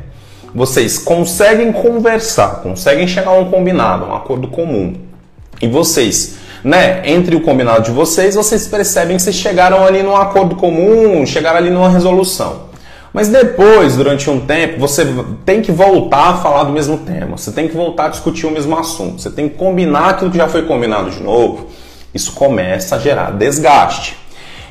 vocês 0.55 0.99
conseguem 0.99 1.73
conversar, 1.73 2.63
conseguem 2.63 3.07
chegar 3.07 3.33
a 3.33 3.39
um 3.39 3.51
combinado, 3.51 4.05
a 4.05 4.09
um 4.09 4.15
acordo 4.15 4.49
comum, 4.49 4.95
e 5.61 5.69
vocês 5.69 6.44
né, 6.65 7.03
entre 7.05 7.37
o 7.37 7.43
combinado 7.43 7.83
de 7.83 7.91
vocês, 7.91 8.35
vocês 8.35 8.67
percebem 8.67 9.17
que 9.17 9.23
vocês 9.23 9.37
chegaram 9.37 9.85
ali 9.85 10.03
num 10.03 10.17
acordo 10.17 10.57
comum, 10.57 11.25
chegaram 11.27 11.59
ali 11.59 11.71
numa 11.71 11.91
resolução. 11.91 12.73
Mas 13.13 13.29
depois, 13.29 13.95
durante 13.95 14.29
um 14.29 14.41
tempo, 14.41 14.81
você 14.81 15.07
tem 15.45 15.63
que 15.63 15.71
voltar 15.71 16.31
a 16.31 16.37
falar 16.39 16.65
do 16.65 16.73
mesmo 16.73 16.99
tema, 16.99 17.37
você 17.37 17.53
tem 17.53 17.69
que 17.69 17.77
voltar 17.77 18.07
a 18.07 18.09
discutir 18.09 18.47
o 18.47 18.51
mesmo 18.51 18.77
assunto, 18.77 19.21
você 19.21 19.31
tem 19.31 19.49
que 19.49 19.57
combinar 19.57 20.11
aquilo 20.11 20.31
que 20.31 20.39
já 20.39 20.49
foi 20.49 20.63
combinado 20.63 21.11
de 21.11 21.23
novo. 21.23 21.69
Isso 22.13 22.33
começa 22.33 22.97
a 22.97 22.99
gerar 22.99 23.33
desgaste. 23.33 24.17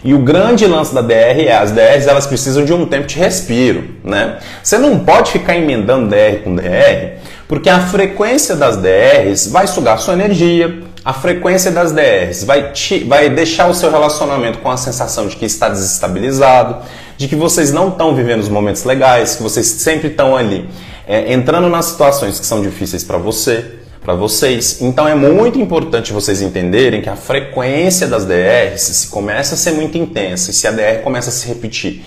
E 0.04 0.14
o 0.14 0.20
grande 0.20 0.66
lance 0.66 0.94
da 0.94 1.02
DR 1.02 1.46
é 1.48 1.56
as 1.56 1.72
DRs 1.72 2.08
elas 2.08 2.28
precisam 2.28 2.66
de 2.66 2.74
um 2.74 2.86
tempo 2.86 3.08
de 3.08 3.18
respiro, 3.18 3.96
né? 4.04 4.40
Você 4.62 4.78
não 4.78 5.00
pode 5.00 5.32
ficar 5.32 5.56
emendando 5.56 6.10
DR 6.10 6.44
com 6.44 6.54
DR, 6.56 7.20
porque 7.48 7.70
a 7.70 7.80
frequência 7.80 8.56
das 8.58 8.76
DRs 8.76 9.48
vai 9.48 9.68
sugar 9.68 9.98
sua 10.00 10.16
energia, 10.16 10.84
a 11.06 11.14
frequência 11.14 11.72
das 11.72 11.92
DRs 11.92 12.44
vai, 12.44 12.72
te, 12.72 13.04
vai 13.04 13.30
deixar 13.30 13.70
o 13.70 13.74
seu 13.74 13.92
relacionamento 13.92 14.60
com 14.60 14.72
a 14.72 14.78
sensação 14.78 15.28
de 15.28 15.36
que 15.36 15.46
está 15.46 15.68
desestabilizado, 15.70 16.78
de 17.18 17.28
que 17.28 17.36
vocês 17.36 17.72
não 17.72 17.90
estão 17.90 18.16
vivendo 18.16 18.40
os 18.40 18.50
momentos 18.50 18.84
legais, 18.84 19.36
que 19.36 19.44
vocês 19.44 19.66
sempre 19.66 20.08
estão 20.10 20.36
ali 20.36 20.70
é, 21.08 21.34
entrando 21.34 21.70
nas 21.70 21.86
situações 21.86 22.40
que 22.40 22.46
são 22.46 22.62
difíceis 22.62 23.04
para 23.04 23.18
você 23.18 23.80
para 24.04 24.14
vocês. 24.14 24.82
Então 24.82 25.08
é 25.08 25.16
muito 25.16 25.58
importante 25.60 26.12
vocês 26.12 26.42
entenderem 26.42 27.02
que 27.02 27.10
a 27.10 27.16
frequência 27.16 28.06
das 28.06 28.26
DRs, 28.26 28.82
se 28.82 29.08
começa 29.08 29.56
a 29.56 29.58
ser 29.58 29.72
muito 29.72 29.98
intensa 29.98 30.52
e 30.52 30.54
se 30.54 30.68
a 30.68 30.72
DR 30.72 31.02
começa 31.04 31.30
a 31.30 31.34
se 31.34 31.48
repetir 31.48 32.04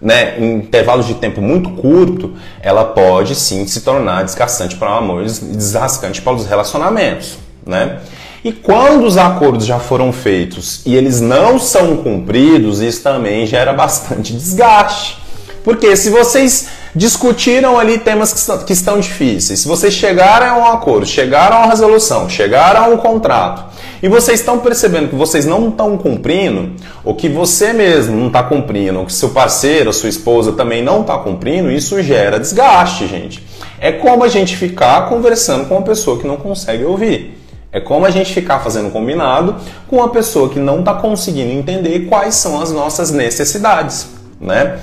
né, 0.00 0.38
em 0.38 0.56
intervalos 0.56 1.06
de 1.06 1.14
tempo 1.14 1.40
muito 1.40 1.70
curto, 1.70 2.34
ela 2.60 2.84
pode 2.84 3.34
sim 3.34 3.66
se 3.66 3.80
tornar 3.80 4.22
desgastante 4.22 4.76
para 4.76 4.90
o 4.90 4.98
amor 4.98 5.22
e 5.22 5.26
desgastante 5.26 6.22
para 6.22 6.34
os 6.34 6.46
relacionamentos. 6.46 7.38
Né? 7.66 7.98
E 8.44 8.52
quando 8.52 9.06
os 9.06 9.16
acordos 9.16 9.64
já 9.64 9.78
foram 9.78 10.12
feitos 10.12 10.82
e 10.84 10.94
eles 10.94 11.18
não 11.18 11.58
são 11.58 11.96
cumpridos, 11.96 12.82
isso 12.82 13.02
também 13.02 13.46
gera 13.46 13.72
bastante 13.72 14.34
desgaste. 14.34 15.18
Porque 15.64 15.96
se 15.96 16.10
vocês 16.10 16.68
discutiram 16.94 17.78
ali 17.78 17.98
temas 17.98 18.32
que 18.32 18.38
estão, 18.38 18.58
que 18.58 18.72
estão 18.72 19.00
difíceis. 19.00 19.60
Se 19.60 19.66
vocês 19.66 19.94
chegaram 19.94 20.46
a 20.46 20.58
um 20.58 20.72
acordo, 20.72 21.06
chegaram 21.06 21.56
a 21.56 21.58
uma 21.60 21.68
resolução, 21.68 22.28
chegaram 22.28 22.84
a 22.84 22.88
um 22.88 22.96
contrato, 22.98 23.64
e 24.02 24.08
vocês 24.08 24.40
estão 24.40 24.58
percebendo 24.58 25.08
que 25.08 25.16
vocês 25.16 25.44
não 25.44 25.70
estão 25.70 25.96
cumprindo, 25.96 26.72
ou 27.02 27.14
que 27.14 27.28
você 27.28 27.72
mesmo 27.72 28.14
não 28.16 28.26
está 28.28 28.42
cumprindo, 28.42 29.00
ou 29.00 29.06
que 29.06 29.12
seu 29.12 29.30
parceiro, 29.30 29.92
sua 29.92 30.08
esposa 30.08 30.52
também 30.52 30.82
não 30.82 31.00
está 31.00 31.18
cumprindo, 31.18 31.70
isso 31.70 32.00
gera 32.02 32.38
desgaste, 32.38 33.08
gente. 33.08 33.42
É 33.80 33.90
como 33.90 34.22
a 34.22 34.28
gente 34.28 34.56
ficar 34.56 35.08
conversando 35.08 35.66
com 35.66 35.76
uma 35.76 35.82
pessoa 35.82 36.18
que 36.18 36.26
não 36.26 36.36
consegue 36.36 36.84
ouvir. 36.84 37.43
É 37.74 37.80
como 37.80 38.06
a 38.06 38.10
gente 38.10 38.32
ficar 38.32 38.60
fazendo 38.60 38.88
combinado 38.90 39.56
com 39.88 39.96
uma 39.96 40.08
pessoa 40.08 40.48
que 40.48 40.60
não 40.60 40.78
está 40.78 40.94
conseguindo 40.94 41.50
entender 41.50 42.06
quais 42.08 42.36
são 42.36 42.62
as 42.62 42.70
nossas 42.70 43.10
necessidades, 43.10 44.06
né? 44.40 44.78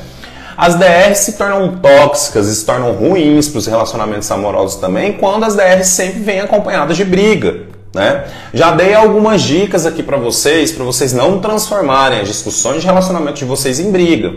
As 0.58 0.76
DRs 0.76 1.20
se 1.20 1.38
tornam 1.38 1.78
tóxicas 1.78 2.48
se 2.48 2.66
tornam 2.66 2.92
ruins 2.92 3.48
para 3.48 3.60
os 3.60 3.66
relacionamentos 3.66 4.30
amorosos 4.30 4.82
também 4.82 5.14
quando 5.14 5.46
as 5.46 5.56
DRs 5.56 5.88
sempre 5.88 6.20
vêm 6.20 6.42
acompanhadas 6.42 6.98
de 6.98 7.06
briga. 7.06 7.62
Né? 7.94 8.26
Já 8.54 8.72
dei 8.72 8.94
algumas 8.94 9.42
dicas 9.42 9.86
aqui 9.86 10.04
para 10.04 10.18
vocês, 10.18 10.74
para 10.74 10.84
vocês 10.84 11.14
não 11.14 11.40
transformarem 11.40 12.20
as 12.20 12.28
discussões 12.28 12.82
de 12.82 12.88
relacionamento 12.88 13.40
de 13.40 13.46
vocês 13.46 13.80
em 13.80 13.90
briga. 13.90 14.34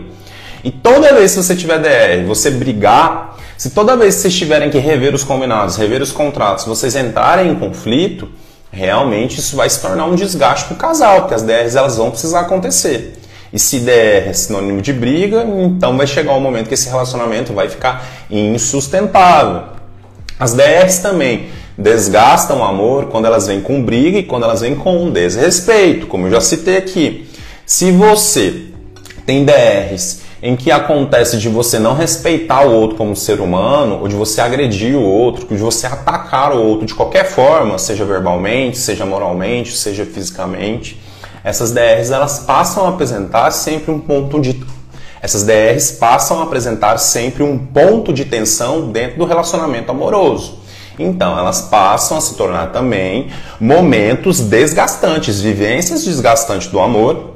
E 0.63 0.71
toda 0.71 1.13
vez 1.13 1.33
que 1.35 1.43
você 1.43 1.55
tiver 1.57 1.79
DR, 1.79 2.25
você 2.25 2.51
brigar, 2.51 3.37
se 3.57 3.71
toda 3.71 3.97
vez 3.97 4.15
que 4.15 4.21
vocês 4.21 4.35
tiverem 4.35 4.69
que 4.69 4.77
rever 4.77 5.13
os 5.13 5.25
combinados, 5.25 5.75
rever 5.75 6.01
os 6.01 6.13
contratos, 6.13 6.63
vocês 6.65 6.95
entrarem 6.95 7.51
em 7.51 7.55
conflito, 7.55 8.29
realmente 8.75 9.39
isso 9.39 9.55
vai 9.55 9.69
se 9.69 9.79
tornar 9.81 10.05
um 10.05 10.15
desgaste 10.15 10.65
para 10.65 10.73
o 10.73 10.77
casal, 10.77 11.21
porque 11.21 11.33
as 11.33 11.41
DRs 11.41 11.75
elas 11.75 11.95
vão 11.95 12.11
precisar 12.11 12.41
acontecer. 12.41 13.17
E 13.53 13.57
se 13.57 13.79
der 13.79 14.27
é 14.27 14.33
sinônimo 14.33 14.81
de 14.81 14.91
briga, 14.91 15.45
então 15.47 15.95
vai 15.95 16.05
chegar 16.05 16.33
um 16.33 16.41
momento 16.41 16.67
que 16.67 16.73
esse 16.73 16.89
relacionamento 16.89 17.53
vai 17.53 17.69
ficar 17.69 18.05
insustentável. 18.29 19.63
As 20.37 20.53
DRs 20.53 20.97
também 20.97 21.47
desgastam 21.77 22.59
o 22.59 22.63
amor 22.63 23.05
quando 23.05 23.25
elas 23.25 23.47
vêm 23.47 23.61
com 23.61 23.81
briga 23.81 24.17
e 24.17 24.23
quando 24.23 24.43
elas 24.43 24.59
vêm 24.59 24.75
com 24.75 25.09
desrespeito, 25.09 26.07
como 26.07 26.27
eu 26.27 26.31
já 26.31 26.41
citei 26.41 26.75
aqui. 26.75 27.29
Se 27.65 27.91
você 27.91 28.65
tem 29.25 29.45
DRs 29.45 30.24
em 30.45 30.55
que 30.55 30.69
acontece 30.69 31.39
de 31.39 31.49
você 31.49 31.79
não 31.79 31.95
respeitar 31.95 32.67
o 32.67 32.71
outro 32.71 32.95
como 32.97 33.15
ser 33.15 33.41
humano, 33.41 34.01
ou 34.01 34.07
de 34.07 34.13
você 34.13 34.39
agredir 34.41 34.95
o 34.95 35.01
outro, 35.01 35.47
de 35.47 35.59
você 35.59 35.87
atacar 35.87 36.55
o 36.55 36.61
outro 36.61 36.85
de 36.85 36.93
qualquer 36.93 37.25
forma, 37.25 37.79
seja 37.79 38.05
verbalmente, 38.05 38.77
seja 38.77 39.07
moralmente, 39.07 39.75
seja 39.75 40.05
fisicamente, 40.05 41.01
essas 41.43 41.71
DRs 41.71 42.11
elas 42.11 42.37
passam 42.45 42.85
a 42.85 42.89
apresentar 42.89 43.49
sempre 43.49 43.91
um 43.91 43.99
ponto 43.99 44.39
de 44.39 44.63
essas 45.19 45.41
DRs 45.41 45.93
passam 45.93 46.39
a 46.39 46.43
apresentar 46.43 46.99
sempre 46.99 47.41
um 47.41 47.57
ponto 47.57 48.13
de 48.13 48.25
tensão 48.25 48.91
dentro 48.91 49.17
do 49.17 49.25
relacionamento 49.25 49.89
amoroso. 49.89 50.59
Então, 50.99 51.39
elas 51.39 51.61
passam 51.61 52.19
a 52.19 52.21
se 52.21 52.35
tornar 52.35 52.71
também 52.71 53.31
momentos 53.59 54.41
desgastantes, 54.41 55.41
vivências 55.41 56.05
desgastantes 56.05 56.67
do 56.67 56.79
amor, 56.79 57.34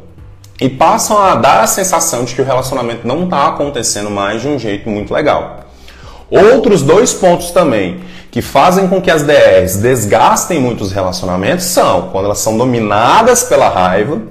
e 0.59 0.67
passam 0.67 1.17
a 1.17 1.35
dar 1.35 1.63
a 1.63 1.67
sensação 1.67 2.23
de 2.23 2.35
que 2.35 2.41
o 2.41 2.45
relacionamento 2.45 3.07
não 3.07 3.23
está 3.23 3.47
acontecendo 3.47 4.09
mais 4.09 4.41
de 4.41 4.47
um 4.47 4.59
jeito 4.59 4.89
muito 4.89 5.13
legal. 5.13 5.61
Outros 6.29 6.81
dois 6.81 7.13
pontos 7.13 7.51
também 7.51 8.01
que 8.29 8.41
fazem 8.41 8.87
com 8.87 9.01
que 9.01 9.09
as 9.09 9.23
DRs 9.23 9.77
desgastem 9.77 10.59
muitos 10.59 10.91
relacionamentos 10.91 11.65
são 11.65 12.09
quando 12.11 12.25
elas 12.25 12.39
são 12.39 12.57
dominadas 12.57 13.43
pela 13.43 13.69
raiva, 13.69 14.21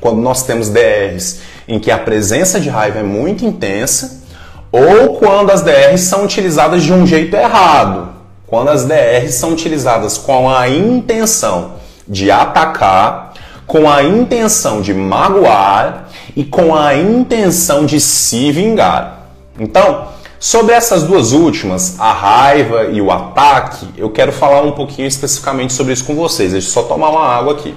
quando 0.00 0.20
nós 0.20 0.42
temos 0.42 0.68
DRs 0.68 1.40
em 1.68 1.78
que 1.78 1.90
a 1.90 1.98
presença 1.98 2.58
de 2.58 2.68
raiva 2.68 3.00
é 3.00 3.02
muito 3.02 3.44
intensa, 3.44 4.24
ou 4.72 5.16
quando 5.16 5.50
as 5.50 5.62
DRs 5.62 6.00
são 6.02 6.24
utilizadas 6.24 6.82
de 6.82 6.92
um 6.92 7.06
jeito 7.06 7.34
errado, 7.34 8.08
quando 8.46 8.68
as 8.68 8.84
DRs 8.84 9.34
são 9.34 9.52
utilizadas 9.52 10.18
com 10.18 10.50
a 10.50 10.68
intenção 10.68 11.72
de 12.06 12.30
atacar, 12.30 13.25
com 13.66 13.90
a 13.90 14.02
intenção 14.02 14.80
de 14.80 14.94
magoar 14.94 16.08
e 16.36 16.44
com 16.44 16.74
a 16.74 16.94
intenção 16.94 17.84
de 17.84 18.00
se 18.00 18.52
vingar. 18.52 19.28
Então, 19.58 20.16
Sobre 20.38 20.74
essas 20.74 21.02
duas 21.02 21.32
últimas, 21.32 21.98
a 21.98 22.12
raiva 22.12 22.84
e 22.84 23.00
o 23.00 23.10
ataque, 23.10 23.88
eu 23.96 24.10
quero 24.10 24.30
falar 24.30 24.62
um 24.62 24.72
pouquinho 24.72 25.08
especificamente 25.08 25.72
sobre 25.72 25.94
isso 25.94 26.04
com 26.04 26.14
vocês. 26.14 26.52
Deixa 26.52 26.68
eu 26.68 26.72
só 26.72 26.82
tomar 26.82 27.08
uma 27.08 27.26
água 27.26 27.54
aqui. 27.54 27.74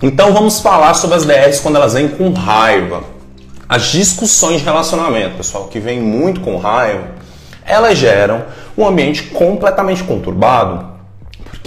Então 0.00 0.32
vamos 0.32 0.60
falar 0.60 0.94
sobre 0.94 1.16
as 1.16 1.24
DRs 1.24 1.58
quando 1.58 1.76
elas 1.76 1.94
vêm 1.94 2.08
com 2.08 2.32
raiva. 2.32 3.02
As 3.68 3.86
discussões 3.86 4.60
de 4.60 4.64
relacionamento, 4.64 5.36
pessoal, 5.36 5.66
que 5.66 5.80
vêm 5.80 6.00
muito 6.00 6.40
com 6.40 6.56
raiva, 6.56 7.08
elas 7.66 7.98
geram 7.98 8.44
um 8.76 8.86
ambiente 8.86 9.24
completamente 9.24 10.04
conturbado, 10.04 10.86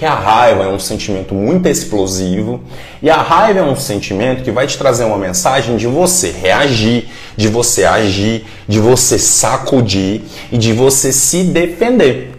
que 0.01 0.05
a 0.07 0.15
raiva 0.15 0.63
é 0.63 0.67
um 0.67 0.79
sentimento 0.79 1.35
muito 1.35 1.69
explosivo 1.69 2.59
e 3.03 3.07
a 3.07 3.17
raiva 3.17 3.59
é 3.59 3.63
um 3.63 3.75
sentimento 3.75 4.41
que 4.41 4.49
vai 4.49 4.65
te 4.65 4.75
trazer 4.75 5.03
uma 5.03 5.15
mensagem 5.15 5.77
de 5.77 5.85
você 5.85 6.31
reagir, 6.31 7.07
de 7.37 7.47
você 7.47 7.83
agir, 7.83 8.43
de 8.67 8.79
você 8.79 9.19
sacudir 9.19 10.23
e 10.51 10.57
de 10.57 10.73
você 10.73 11.13
se 11.13 11.43
defender. 11.43 12.31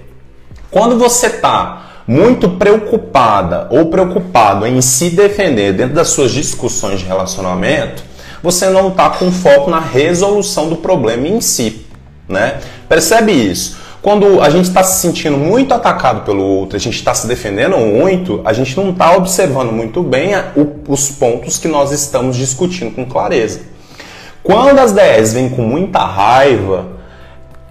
Quando 0.73 0.99
você 0.99 1.29
está 1.29 2.03
muito 2.05 2.49
preocupada 2.49 3.69
ou 3.71 3.87
preocupado 3.87 4.67
em 4.67 4.83
se 4.83 5.11
defender 5.11 5.73
dentro 5.73 5.95
das 5.95 6.09
suas 6.09 6.33
discussões 6.33 6.99
de 6.99 7.07
relacionamento, 7.07 8.03
você 8.43 8.69
não 8.71 8.89
está 8.89 9.09
com 9.09 9.31
foco 9.31 9.71
na 9.71 9.79
resolução 9.79 10.69
do 10.69 10.75
problema 10.75 11.29
em 11.29 11.41
si. 11.41 11.87
Né? 12.29 12.59
Percebe 12.89 13.31
isso? 13.31 13.82
Quando 14.03 14.43
a 14.43 14.51
gente 14.51 14.65
está 14.65 14.83
se 14.83 15.01
sentindo 15.01 15.39
muito 15.39 15.73
atacado 15.73 16.25
pelo 16.25 16.43
outro, 16.43 16.77
a 16.77 16.81
gente 16.81 16.97
está 16.97 17.15
se 17.15 17.25
defendendo 17.29 17.77
muito, 17.77 18.41
a 18.45 18.53
gente 18.53 18.77
não 18.77 18.91
está 18.91 19.17
observando 19.17 19.71
muito 19.71 20.03
bem 20.03 20.35
a, 20.35 20.51
o, 20.57 20.93
os 20.93 21.09
pontos 21.09 21.57
que 21.57 21.69
nós 21.69 21.93
estamos 21.93 22.37
discutindo 22.37 22.93
com 22.93 23.07
clareza. 23.07 23.61
Quando 24.43 24.81
as 24.81 24.91
DRs 24.91 25.33
vêm 25.33 25.49
com 25.49 25.63
muita 25.63 26.01
raiva, 26.01 27.01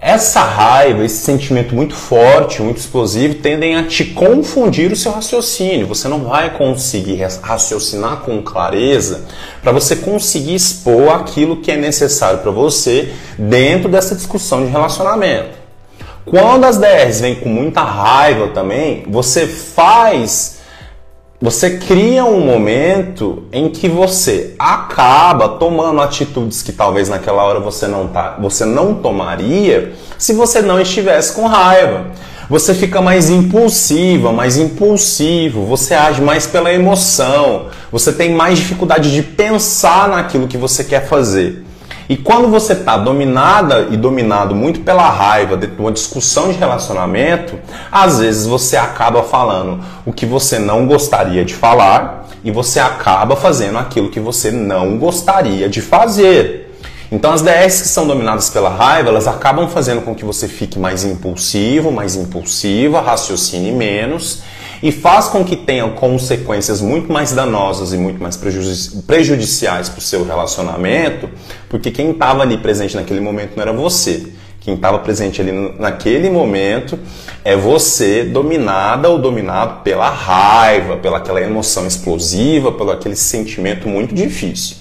essa 0.00 0.40
raiva, 0.40 1.04
esse 1.04 1.18
sentimento 1.18 1.74
muito 1.74 1.94
forte, 1.94 2.62
muito 2.62 2.78
explosivo, 2.78 3.34
tendem 3.34 3.76
a 3.76 3.86
te 3.86 4.06
confundir 4.06 4.90
o 4.90 4.96
seu 4.96 5.12
raciocínio. 5.12 5.86
Você 5.86 6.08
não 6.08 6.24
vai 6.24 6.56
conseguir 6.56 7.22
raciocinar 7.42 8.22
com 8.22 8.40
clareza 8.40 9.26
para 9.62 9.70
você 9.70 9.96
conseguir 9.96 10.54
expor 10.54 11.10
aquilo 11.10 11.58
que 11.58 11.70
é 11.70 11.76
necessário 11.76 12.38
para 12.38 12.50
você 12.50 13.12
dentro 13.38 13.90
dessa 13.90 14.14
discussão 14.14 14.64
de 14.64 14.72
relacionamento. 14.72 15.61
Quando 16.24 16.64
as 16.64 16.78
DRs 16.78 17.20
vêm 17.20 17.34
com 17.34 17.48
muita 17.48 17.82
raiva 17.82 18.48
também, 18.48 19.04
você 19.08 19.46
faz, 19.46 20.58
você 21.40 21.78
cria 21.78 22.24
um 22.24 22.40
momento 22.40 23.44
em 23.52 23.68
que 23.68 23.88
você 23.88 24.54
acaba 24.58 25.48
tomando 25.48 26.00
atitudes 26.00 26.62
que 26.62 26.72
talvez 26.72 27.08
naquela 27.08 27.42
hora 27.42 27.58
você 27.58 27.88
não 27.88 28.06
tá, 28.06 28.38
você 28.40 28.64
não 28.64 28.94
tomaria 28.94 29.92
se 30.16 30.32
você 30.32 30.62
não 30.62 30.80
estivesse 30.80 31.32
com 31.32 31.46
raiva. 31.46 32.06
Você 32.48 32.74
fica 32.74 33.00
mais 33.00 33.30
impulsiva, 33.30 34.30
mais 34.30 34.56
impulsivo, 34.56 35.64
você 35.64 35.94
age 35.94 36.20
mais 36.20 36.46
pela 36.46 36.72
emoção, 36.72 37.66
você 37.90 38.12
tem 38.12 38.34
mais 38.34 38.58
dificuldade 38.58 39.12
de 39.12 39.22
pensar 39.22 40.08
naquilo 40.08 40.46
que 40.46 40.58
você 40.58 40.84
quer 40.84 41.06
fazer. 41.06 41.64
E 42.12 42.16
quando 42.18 42.48
você 42.48 42.74
está 42.74 42.98
dominada 42.98 43.88
e 43.90 43.96
dominado 43.96 44.54
muito 44.54 44.80
pela 44.80 45.08
raiva 45.08 45.56
de 45.56 45.66
uma 45.78 45.90
discussão 45.90 46.52
de 46.52 46.58
relacionamento, 46.58 47.58
às 47.90 48.18
vezes 48.18 48.46
você 48.46 48.76
acaba 48.76 49.22
falando 49.22 49.82
o 50.04 50.12
que 50.12 50.26
você 50.26 50.58
não 50.58 50.86
gostaria 50.86 51.42
de 51.42 51.54
falar 51.54 52.28
e 52.44 52.50
você 52.50 52.78
acaba 52.78 53.34
fazendo 53.34 53.78
aquilo 53.78 54.10
que 54.10 54.20
você 54.20 54.50
não 54.50 54.98
gostaria 54.98 55.70
de 55.70 55.80
fazer. 55.80 56.76
Então 57.10 57.32
as 57.32 57.40
DRs 57.40 57.80
que 57.80 57.88
são 57.88 58.06
dominadas 58.06 58.50
pela 58.50 58.68
raiva, 58.68 59.08
elas 59.08 59.26
acabam 59.26 59.66
fazendo 59.66 60.02
com 60.02 60.14
que 60.14 60.22
você 60.22 60.46
fique 60.46 60.78
mais 60.78 61.04
impulsivo, 61.04 61.90
mais 61.90 62.14
impulsiva, 62.14 63.00
raciocine 63.00 63.72
menos 63.72 64.42
e 64.82 64.90
faz 64.90 65.28
com 65.28 65.44
que 65.44 65.54
tenha 65.54 65.88
consequências 65.90 66.80
muito 66.80 67.12
mais 67.12 67.32
danosas 67.32 67.92
e 67.92 67.96
muito 67.96 68.20
mais 68.20 68.36
prejudiciais 68.36 69.88
para 69.88 69.98
o 69.98 70.02
seu 70.02 70.24
relacionamento, 70.24 71.30
porque 71.68 71.90
quem 71.90 72.10
estava 72.10 72.42
ali 72.42 72.58
presente 72.58 72.96
naquele 72.96 73.20
momento 73.20 73.52
não 73.54 73.62
era 73.62 73.72
você. 73.72 74.26
Quem 74.60 74.74
estava 74.74 74.98
presente 75.00 75.40
ali 75.40 75.52
naquele 75.78 76.30
momento 76.30 76.98
é 77.44 77.56
você 77.56 78.22
dominada 78.22 79.08
ou 79.08 79.18
dominado 79.18 79.82
pela 79.82 80.08
raiva, 80.08 80.96
pela 80.96 81.18
aquela 81.18 81.40
emoção 81.40 81.86
explosiva, 81.86 82.70
pelo 82.70 82.92
aquele 82.92 83.16
sentimento 83.16 83.88
muito 83.88 84.14
difícil. 84.14 84.76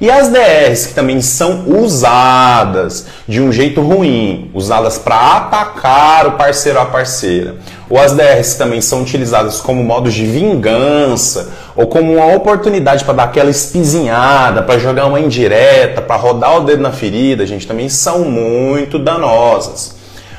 E 0.00 0.10
as 0.10 0.28
DRs 0.28 0.86
que 0.86 0.94
também 0.94 1.20
são 1.20 1.64
usadas 1.68 3.06
de 3.26 3.40
um 3.40 3.50
jeito 3.50 3.80
ruim, 3.80 4.48
usadas 4.54 4.96
para 4.96 5.38
atacar 5.38 6.26
o 6.26 6.32
parceiro 6.32 6.78
ou 6.78 6.84
a 6.84 6.86
parceira, 6.86 7.56
ou 7.90 7.98
as 7.98 8.12
DRs 8.12 8.54
também 8.54 8.80
são 8.80 9.02
utilizadas 9.02 9.60
como 9.60 9.82
modos 9.82 10.14
de 10.14 10.26
vingança, 10.26 11.50
ou 11.74 11.86
como 11.86 12.14
uma 12.14 12.34
oportunidade 12.34 13.04
para 13.04 13.14
dar 13.14 13.24
aquela 13.24 13.50
espizinhada, 13.50 14.62
para 14.62 14.78
jogar 14.78 15.06
uma 15.06 15.20
indireta, 15.20 16.02
para 16.02 16.16
rodar 16.16 16.56
o 16.56 16.64
dedo 16.64 16.82
na 16.82 16.92
ferida, 16.92 17.46
gente, 17.46 17.66
também 17.66 17.88
são 17.88 18.20
muito 18.24 18.98
danosas. 18.98 19.96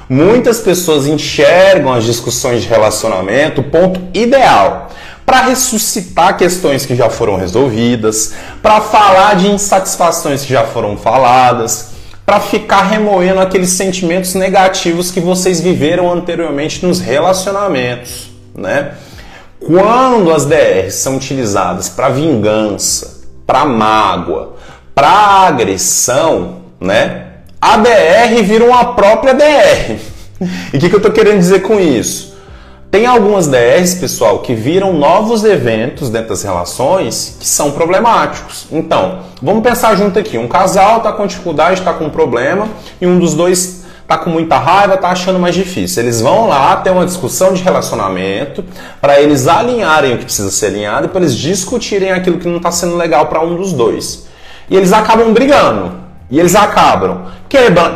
Muitas 0.07 0.59
pessoas 0.59 1.05
enxergam 1.05 1.93
as 1.93 2.03
discussões 2.03 2.63
de 2.63 2.67
relacionamento 2.67 3.61
ponto 3.61 4.01
ideal 4.13 4.89
para 5.25 5.41
ressuscitar 5.41 6.35
questões 6.35 6.87
que 6.87 6.95
já 6.95 7.07
foram 7.07 7.35
resolvidas, 7.35 8.33
para 8.63 8.81
falar 8.81 9.35
de 9.35 9.47
insatisfações 9.47 10.43
que 10.43 10.51
já 10.51 10.63
foram 10.63 10.97
faladas, 10.97 11.91
para 12.29 12.39
ficar 12.39 12.83
remoendo 12.83 13.39
aqueles 13.39 13.71
sentimentos 13.71 14.35
negativos 14.35 15.09
que 15.09 15.19
vocês 15.19 15.59
viveram 15.59 16.13
anteriormente 16.13 16.85
nos 16.85 16.99
relacionamentos, 16.99 18.29
né? 18.53 18.91
Quando 19.59 20.31
as 20.31 20.45
DRs 20.45 20.93
são 20.93 21.15
utilizadas 21.15 21.89
para 21.89 22.09
vingança, 22.09 23.23
para 23.47 23.65
mágoa, 23.65 24.57
para 24.93 25.09
agressão, 25.09 26.59
né? 26.79 27.29
A 27.59 27.77
DR 27.77 28.43
vira 28.43 28.63
uma 28.63 28.93
própria 28.93 29.33
DR. 29.33 29.97
E 30.71 30.77
o 30.77 30.79
que, 30.79 30.87
que 30.87 30.95
eu 30.95 30.99
estou 30.99 31.11
querendo 31.11 31.39
dizer 31.39 31.63
com 31.63 31.79
isso? 31.79 32.28
Tem 32.91 33.05
algumas 33.05 33.47
DRs, 33.47 33.93
pessoal, 33.93 34.39
que 34.39 34.55
viram 34.55 34.93
novos 34.93 35.43
eventos 35.43 36.09
dentro 36.09 36.29
das 36.29 36.41
relações 36.41 37.37
que 37.39 37.45
são 37.45 37.71
problemáticos. 37.71 38.65
Então, 38.71 39.19
vamos 39.39 39.61
pensar 39.61 39.95
junto 39.95 40.17
aqui. 40.17 40.39
Um 40.39 40.47
casal 40.47 40.97
está 40.97 41.11
com 41.11 41.27
dificuldade, 41.27 41.79
está 41.79 41.93
com 41.93 42.05
um 42.05 42.09
problema 42.09 42.67
e 42.99 43.05
um 43.05 43.19
dos 43.19 43.35
dois 43.35 43.85
está 44.01 44.17
com 44.17 44.31
muita 44.31 44.57
raiva, 44.57 44.95
está 44.95 45.09
achando 45.09 45.37
mais 45.37 45.53
difícil. 45.53 46.01
Eles 46.01 46.19
vão 46.19 46.47
lá 46.47 46.77
ter 46.77 46.89
uma 46.89 47.05
discussão 47.05 47.53
de 47.53 47.61
relacionamento 47.61 48.65
para 48.99 49.21
eles 49.21 49.47
alinharem 49.47 50.15
o 50.15 50.17
que 50.17 50.23
precisa 50.23 50.49
ser 50.49 50.67
alinhado 50.67 51.05
e 51.05 51.09
para 51.09 51.21
eles 51.21 51.35
discutirem 51.35 52.11
aquilo 52.11 52.39
que 52.39 52.47
não 52.47 52.57
está 52.57 52.71
sendo 52.71 52.97
legal 52.97 53.27
para 53.27 53.39
um 53.39 53.55
dos 53.55 53.71
dois. 53.71 54.25
E 54.67 54.75
eles 54.75 54.91
acabam 54.91 55.31
brigando. 55.31 55.91
E 56.31 56.39
eles 56.39 56.55
acabam 56.55 57.27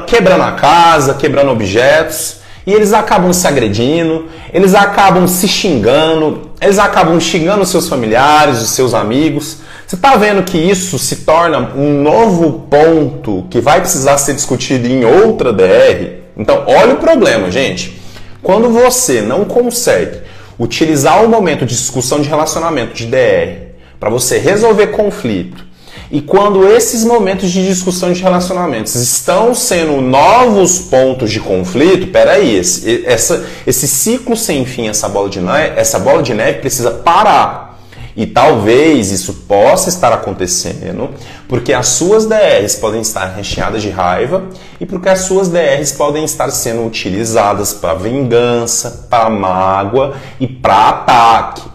quebrando 0.06 0.43
a 0.43 0.51
casa, 0.51 1.15
quebrando 1.15 1.49
objetos. 1.49 2.42
E 2.65 2.73
eles 2.73 2.93
acabam 2.93 3.34
se 3.34 3.45
agredindo, 3.45 4.28
eles 4.54 4.73
acabam 4.73 5.28
se 5.28 5.47
xingando, 5.47 6.52
eles 6.62 6.80
acabam 6.80 7.19
xingando 7.19 7.65
seus 7.65 7.89
familiares, 7.89 8.62
os 8.62 8.69
seus 8.69 8.93
amigos. 8.93 9.58
Você 9.86 9.95
está 9.95 10.15
vendo 10.15 10.43
que 10.43 10.58
isso 10.58 10.97
se 10.97 11.17
torna 11.17 11.73
um 11.76 12.02
novo 12.02 12.67
ponto 12.69 13.45
que 13.49 13.60
vai 13.60 13.82
precisar 13.82 14.17
ser 14.17 14.34
discutido 14.34 14.88
em 14.88 15.04
outra 15.04 15.52
DR? 15.52 16.21
Então, 16.38 16.63
olha 16.65 16.93
o 16.93 16.97
problema, 16.97 17.52
gente. 17.52 18.02
Quando 18.41 18.69
você 18.69 19.21
não 19.21 19.43
consegue 19.43 20.21
utilizar 20.58 21.23
o 21.23 21.30
momento 21.30 21.65
de 21.65 21.76
discussão 21.76 22.21
de 22.21 22.30
relacionamento 22.30 22.93
de 22.93 23.08
DR 23.08 23.73
para 23.99 24.10
você 24.10 24.38
resolver 24.38 24.88
conflito 24.88 25.72
e 26.13 26.21
quando 26.21 26.67
esses 26.67 27.04
momentos 27.04 27.49
de 27.49 27.65
discussão 27.65 28.13
de 28.13 28.21
relacionamentos 28.21 28.93
estão 28.93 29.56
sendo 29.56 29.99
novos 29.99 30.78
pontos 30.78 31.32
de 31.32 31.39
conflito, 31.39 32.12
peraí, 32.12 32.56
esse, 32.56 33.04
essa, 33.04 33.43
esse 33.65 33.88
ciclo 33.88 34.38
sem 34.38 34.63
fim, 34.63 34.88
essa 34.88 35.10
bola, 35.10 35.28
de 35.28 35.41
neve, 35.41 35.73
essa 35.76 35.97
bola 35.97 36.21
de 36.21 36.36
neve 36.36 36.60
precisa 36.60 36.91
parar. 36.91 37.80
E 38.15 38.28
talvez 38.28 39.10
isso 39.10 39.34
possa 39.47 39.89
estar 39.89 40.13
acontecendo 40.13 41.10
porque 41.47 41.73
as 41.73 41.88
suas 41.88 42.28
DRs 42.28 42.76
podem 42.76 43.02
estar 43.02 43.26
recheadas 43.26 43.82
de 43.82 43.89
raiva 43.89 44.43
e 44.80 44.86
porque 44.86 45.10
as 45.10 45.21
suas 45.21 45.47
DRs 45.47 45.93
podem 45.93 46.23
estar 46.23 46.52
sendo 46.52 46.86
utilizadas 46.86 47.73
para 47.73 47.95
vingança, 47.95 49.08
para 49.10 49.32
mágoa 49.32 50.13
e 50.39 50.45
para 50.45 50.89
ataque. 50.89 51.72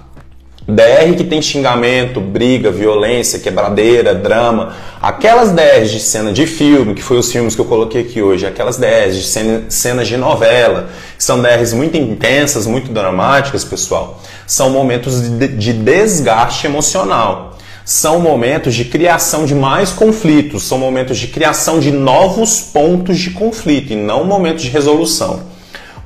DR 0.70 1.16
que 1.16 1.24
tem 1.24 1.40
xingamento, 1.40 2.20
briga, 2.20 2.70
violência, 2.70 3.38
quebradeira, 3.38 4.14
drama, 4.14 4.74
aquelas 5.00 5.50
DRs 5.50 5.90
de 5.90 5.98
cena 5.98 6.31
de 6.31 6.46
filme, 6.46 6.94
que 6.94 7.02
foi 7.02 7.16
os 7.16 7.33
filmes 7.33 7.54
que 7.54 7.61
eu 7.62 7.64
coloquei 7.64 8.02
aqui 8.02 8.20
hoje, 8.20 8.46
aquelas 8.46 8.76
DRs 8.76 9.16
de 9.16 9.22
cena, 9.22 9.64
cenas 9.70 10.07
de 10.07 10.18
novela, 10.18 10.90
são 11.16 11.40
DRs 11.40 11.72
muito 11.72 11.96
intensas, 11.96 12.66
muito 12.66 12.92
dramáticas, 12.92 13.64
pessoal, 13.64 14.20
são 14.46 14.68
momentos 14.68 15.22
de, 15.22 15.48
de 15.48 15.72
desgaste 15.72 16.66
emocional. 16.66 17.57
São 17.83 18.20
momentos 18.20 18.74
de 18.74 18.85
criação 18.85 19.46
de 19.46 19.54
mais 19.54 19.88
conflitos, 19.88 20.64
são 20.64 20.76
momentos 20.76 21.16
de 21.16 21.28
criação 21.28 21.81
de 21.81 21.90
novos 21.90 22.61
pontos 22.61 23.18
de 23.18 23.31
conflito 23.31 23.94
e 23.94 23.96
não 23.96 24.24
momentos 24.26 24.64
de 24.64 24.68
resolução. 24.68 25.47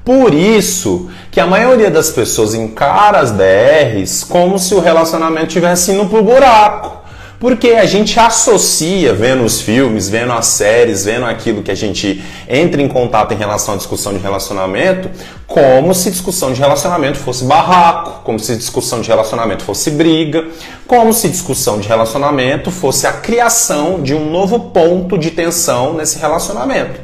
Por 0.05 0.35
isso 0.35 1.09
que 1.31 1.39
a 1.39 1.47
maioria 1.47 1.91
das 1.91 2.11
pessoas 2.11 2.55
encara 2.55 3.21
as 3.21 3.31
DRs 3.31 4.25
como 4.25 4.59
se 4.59 4.75
o 4.75 4.81
relacionamento 4.81 5.49
tivesse 5.49 5.93
indo 5.93 6.07
pro 6.07 6.23
buraco. 6.23 7.03
Porque 7.39 7.71
a 7.71 7.87
gente 7.87 8.21
associa, 8.21 9.13
vendo 9.13 9.43
os 9.43 9.61
filmes, 9.61 10.09
vendo 10.09 10.33
as 10.33 10.47
séries, 10.47 11.05
vendo 11.05 11.27
aquilo 11.27 11.61
que 11.61 11.73
a 11.73 11.75
gente 11.75 12.23
entra 12.49 12.81
em 12.81 12.87
contato 12.87 13.35
em 13.35 13.37
relação 13.37 13.75
à 13.75 13.77
discussão 13.77 14.13
de 14.13 14.21
relacionamento, 14.21 15.11
como 15.45 15.93
se 15.93 16.09
discussão 16.09 16.53
de 16.53 16.61
relacionamento 16.61 17.19
fosse 17.19 17.45
barraco, 17.45 18.23
como 18.23 18.39
se 18.39 18.55
discussão 18.55 19.01
de 19.01 19.09
relacionamento 19.09 19.65
fosse 19.65 19.91
briga, 19.91 20.47
como 20.87 21.13
se 21.13 21.29
discussão 21.29 21.81
de 21.81 21.89
relacionamento 21.89 22.71
fosse 22.71 23.09
a 23.09 23.13
criação 23.13 24.01
de 24.01 24.15
um 24.15 24.31
novo 24.31 24.71
ponto 24.71 25.19
de 25.19 25.33
tensão 25.33 25.95
nesse 25.95 26.21
relacionamento. 26.21 27.01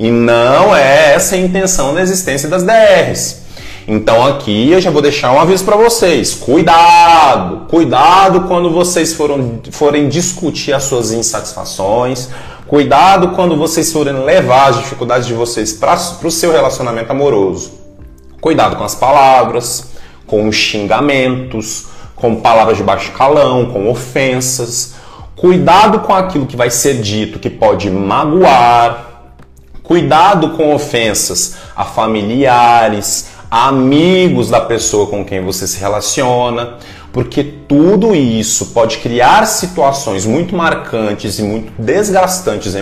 E 0.00 0.10
não 0.10 0.74
é 0.74 1.12
essa 1.12 1.34
a 1.34 1.38
intenção 1.38 1.92
da 1.92 2.00
existência 2.00 2.48
das 2.48 2.62
DRs. 2.62 3.42
Então 3.86 4.26
aqui 4.26 4.72
eu 4.72 4.80
já 4.80 4.90
vou 4.90 5.02
deixar 5.02 5.30
um 5.30 5.38
aviso 5.38 5.62
para 5.62 5.76
vocês. 5.76 6.32
Cuidado! 6.32 7.66
Cuidado 7.68 8.48
quando 8.48 8.70
vocês 8.70 9.12
foram, 9.12 9.60
forem 9.70 10.08
discutir 10.08 10.72
as 10.72 10.84
suas 10.84 11.12
insatisfações. 11.12 12.30
Cuidado 12.66 13.32
quando 13.32 13.58
vocês 13.58 13.92
forem 13.92 14.24
levar 14.24 14.70
as 14.70 14.78
dificuldades 14.78 15.26
de 15.26 15.34
vocês 15.34 15.74
para 15.74 15.98
o 16.24 16.30
seu 16.30 16.50
relacionamento 16.50 17.12
amoroso. 17.12 17.72
Cuidado 18.40 18.76
com 18.76 18.84
as 18.84 18.94
palavras, 18.94 19.90
com 20.26 20.48
os 20.48 20.56
xingamentos, 20.56 21.88
com 22.16 22.36
palavras 22.36 22.78
de 22.78 22.82
baixo 22.82 23.12
calão, 23.12 23.66
com 23.66 23.86
ofensas. 23.90 24.94
Cuidado 25.36 26.00
com 26.00 26.14
aquilo 26.14 26.46
que 26.46 26.56
vai 26.56 26.70
ser 26.70 27.02
dito 27.02 27.38
que 27.38 27.50
pode 27.50 27.90
magoar, 27.90 29.09
Cuidado 29.90 30.50
com 30.50 30.72
ofensas 30.72 31.56
a 31.74 31.84
familiares, 31.84 33.30
a 33.50 33.66
amigos 33.66 34.48
da 34.48 34.60
pessoa 34.60 35.08
com 35.08 35.24
quem 35.24 35.40
você 35.40 35.66
se 35.66 35.80
relaciona, 35.80 36.74
porque 37.12 37.42
tudo 37.42 38.14
isso 38.14 38.66
pode 38.66 38.98
criar 38.98 39.44
situações 39.46 40.24
muito 40.24 40.54
marcantes 40.54 41.40
e 41.40 41.42
muito 41.42 41.72
desgastantes 41.76 42.72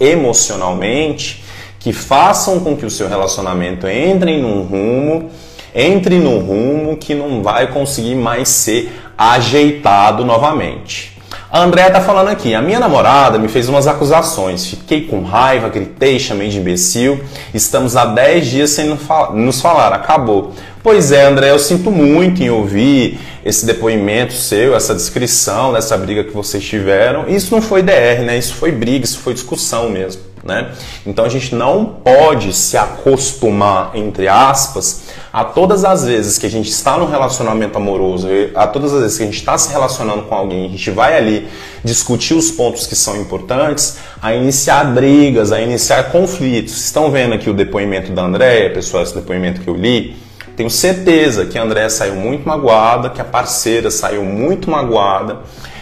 emocionalmente 0.00 1.44
que 1.78 1.92
façam 1.92 2.60
com 2.60 2.74
que 2.74 2.86
o 2.86 2.90
seu 2.90 3.10
relacionamento 3.10 3.86
entre 3.86 4.40
num 4.40 4.62
rumo, 4.62 5.28
entre 5.74 6.18
num 6.18 6.38
rumo 6.38 6.96
que 6.96 7.14
não 7.14 7.42
vai 7.42 7.66
conseguir 7.70 8.14
mais 8.14 8.48
ser 8.48 8.90
ajeitado 9.18 10.24
novamente. 10.24 11.17
A 11.50 11.62
Andrea 11.62 11.90
tá 11.90 12.02
falando 12.02 12.28
aqui, 12.28 12.54
a 12.54 12.60
minha 12.60 12.78
namorada 12.78 13.38
me 13.38 13.48
fez 13.48 13.70
umas 13.70 13.86
acusações, 13.86 14.66
fiquei 14.66 15.06
com 15.06 15.22
raiva, 15.22 15.70
gritei, 15.70 16.18
chamei 16.18 16.50
de 16.50 16.58
imbecil, 16.58 17.18
estamos 17.54 17.96
há 17.96 18.04
10 18.04 18.46
dias 18.46 18.70
sem 18.70 18.98
nos 19.32 19.58
falar, 19.58 19.94
acabou. 19.94 20.52
Pois 20.82 21.10
é, 21.10 21.24
André, 21.24 21.50
eu 21.50 21.58
sinto 21.58 21.90
muito 21.90 22.42
em 22.42 22.50
ouvir 22.50 23.18
esse 23.42 23.64
depoimento 23.64 24.34
seu, 24.34 24.76
essa 24.76 24.94
descrição 24.94 25.72
dessa 25.72 25.96
briga 25.96 26.22
que 26.22 26.32
vocês 26.32 26.62
tiveram. 26.62 27.26
Isso 27.26 27.54
não 27.54 27.62
foi 27.62 27.82
DR, 27.82 28.22
né? 28.26 28.36
Isso 28.36 28.54
foi 28.54 28.70
briga, 28.70 29.06
isso 29.06 29.18
foi 29.18 29.32
discussão 29.32 29.88
mesmo, 29.88 30.20
né? 30.44 30.72
Então 31.06 31.24
a 31.24 31.28
gente 31.28 31.54
não 31.54 31.84
pode 31.84 32.52
se 32.52 32.76
acostumar, 32.76 33.92
entre 33.94 34.28
aspas, 34.28 35.02
a 35.32 35.44
todas 35.44 35.84
as 35.84 36.04
vezes 36.04 36.38
que 36.38 36.46
a 36.46 36.50
gente 36.50 36.70
está 36.70 36.96
num 36.96 37.06
relacionamento 37.06 37.76
amoroso, 37.76 38.28
a 38.54 38.66
todas 38.66 38.92
as 38.92 39.02
vezes 39.02 39.16
que 39.16 39.22
a 39.22 39.26
gente 39.26 39.38
está 39.38 39.56
se 39.58 39.70
relacionando 39.70 40.22
com 40.22 40.34
alguém, 40.34 40.66
a 40.66 40.68
gente 40.68 40.90
vai 40.90 41.16
ali 41.16 41.48
discutir 41.84 42.34
os 42.34 42.50
pontos 42.50 42.86
que 42.86 42.96
são 42.96 43.16
importantes, 43.16 43.98
a 44.20 44.34
iniciar 44.34 44.84
brigas, 44.92 45.52
a 45.52 45.60
iniciar 45.60 46.10
conflitos. 46.10 46.84
Estão 46.84 47.10
vendo 47.10 47.34
aqui 47.34 47.48
o 47.48 47.54
depoimento 47.54 48.12
da 48.12 48.22
Andréia, 48.22 48.70
pessoal, 48.70 49.02
esse 49.02 49.14
depoimento 49.14 49.60
que 49.60 49.68
eu 49.68 49.76
li? 49.76 50.16
Tenho 50.56 50.70
certeza 50.70 51.46
que 51.46 51.56
a 51.56 51.62
Andréa 51.62 51.88
saiu 51.88 52.16
muito 52.16 52.48
magoada, 52.48 53.10
que 53.10 53.20
a 53.20 53.24
parceira 53.24 53.92
saiu 53.92 54.24
muito 54.24 54.68
magoada 54.68 55.38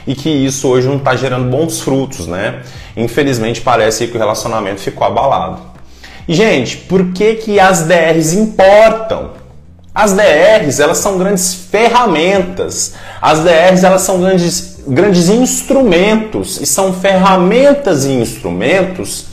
e 0.07 0.15
que 0.15 0.29
isso 0.29 0.69
hoje 0.69 0.87
não 0.87 0.97
está 0.97 1.17
gerando 1.17 1.51
bons 1.51 1.81
frutos, 1.81 2.27
né? 2.27 2.63
Infelizmente 2.97 3.61
parece 3.61 4.07
que 4.07 4.17
o 4.17 4.19
relacionamento 4.19 4.81
ficou 4.81 5.07
abalado. 5.07 5.61
E, 6.29 6.35
gente, 6.35 6.77
por 6.77 7.13
que, 7.13 7.35
que 7.35 7.61
as 7.61 7.83
DRs 7.83 8.33
importam? 8.33 9.31
As 9.95 10.13
DRs, 10.13 10.81
elas 10.81 10.99
são 10.99 11.17
grandes 11.17 11.55
ferramentas. 11.55 12.95
As 13.21 13.41
DRs, 13.41 13.83
elas 13.83 14.03
são 14.03 14.21
grandes, 14.21 14.79
grandes 14.87 15.29
instrumentos 15.29 16.61
e 16.61 16.67
são 16.67 16.93
ferramentas 16.93 18.05
e 18.05 18.11
instrumentos 18.11 19.27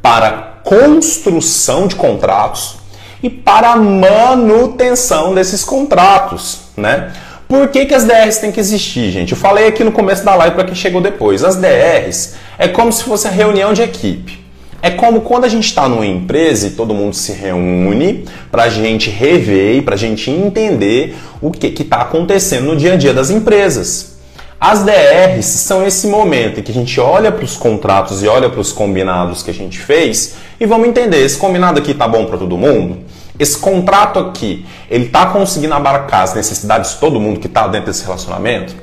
para 0.00 0.56
construção 0.66 1.86
de 1.86 1.94
contratos, 1.94 2.76
e 3.22 3.30
para 3.30 3.76
manutenção 3.76 5.32
desses 5.32 5.62
contratos, 5.64 6.58
né? 6.76 7.12
Por 7.48 7.68
que, 7.68 7.86
que 7.86 7.94
as 7.94 8.02
DRs 8.02 8.38
têm 8.38 8.50
que 8.50 8.58
existir, 8.58 9.12
gente? 9.12 9.30
Eu 9.30 9.38
falei 9.38 9.68
aqui 9.68 9.84
no 9.84 9.92
começo 9.92 10.24
da 10.24 10.34
live 10.34 10.56
para 10.56 10.64
quem 10.64 10.74
chegou 10.74 11.00
depois. 11.00 11.44
As 11.44 11.54
DRs 11.56 12.34
é 12.58 12.66
como 12.66 12.92
se 12.92 13.04
fosse 13.04 13.28
a 13.28 13.30
reunião 13.30 13.72
de 13.72 13.82
equipe. 13.82 14.44
É 14.82 14.90
como 14.90 15.20
quando 15.20 15.44
a 15.44 15.48
gente 15.48 15.64
está 15.64 15.88
numa 15.88 16.04
empresa 16.04 16.66
e 16.66 16.70
todo 16.70 16.92
mundo 16.92 17.14
se 17.14 17.32
reúne 17.32 18.24
para 18.50 18.64
a 18.64 18.68
gente 18.68 19.10
rever 19.10 19.76
e 19.76 19.82
para 19.82 19.94
a 19.94 19.98
gente 19.98 20.28
entender 20.28 21.16
o 21.40 21.52
que 21.52 21.68
está 21.68 22.02
acontecendo 22.02 22.66
no 22.66 22.76
dia 22.76 22.94
a 22.94 22.96
dia 22.96 23.14
das 23.14 23.30
empresas. 23.30 24.16
As 24.60 24.82
DRs 24.82 25.46
são 25.46 25.86
esse 25.86 26.08
momento 26.08 26.58
em 26.58 26.62
que 26.62 26.72
a 26.72 26.74
gente 26.74 26.98
olha 26.98 27.30
para 27.30 27.44
os 27.44 27.56
contratos 27.56 28.22
e 28.22 28.26
olha 28.28 28.50
para 28.50 28.60
os 28.60 28.72
combinados 28.72 29.42
que 29.42 29.50
a 29.50 29.54
gente 29.54 29.78
fez 29.78 30.34
e 30.58 30.66
vamos 30.66 30.88
entender, 30.88 31.24
esse 31.24 31.36
combinado 31.36 31.78
aqui 31.78 31.94
tá 31.94 32.08
bom 32.08 32.24
para 32.24 32.38
todo 32.38 32.56
mundo? 32.56 32.98
Esse 33.38 33.58
contrato 33.58 34.18
aqui, 34.18 34.66
ele 34.90 35.08
tá 35.08 35.26
conseguindo 35.26 35.74
abarcar 35.74 36.22
as 36.22 36.34
necessidades 36.34 36.92
de 36.92 36.96
todo 36.96 37.20
mundo 37.20 37.40
que 37.40 37.46
está 37.46 37.66
dentro 37.66 37.88
desse 37.88 38.04
relacionamento? 38.04 38.74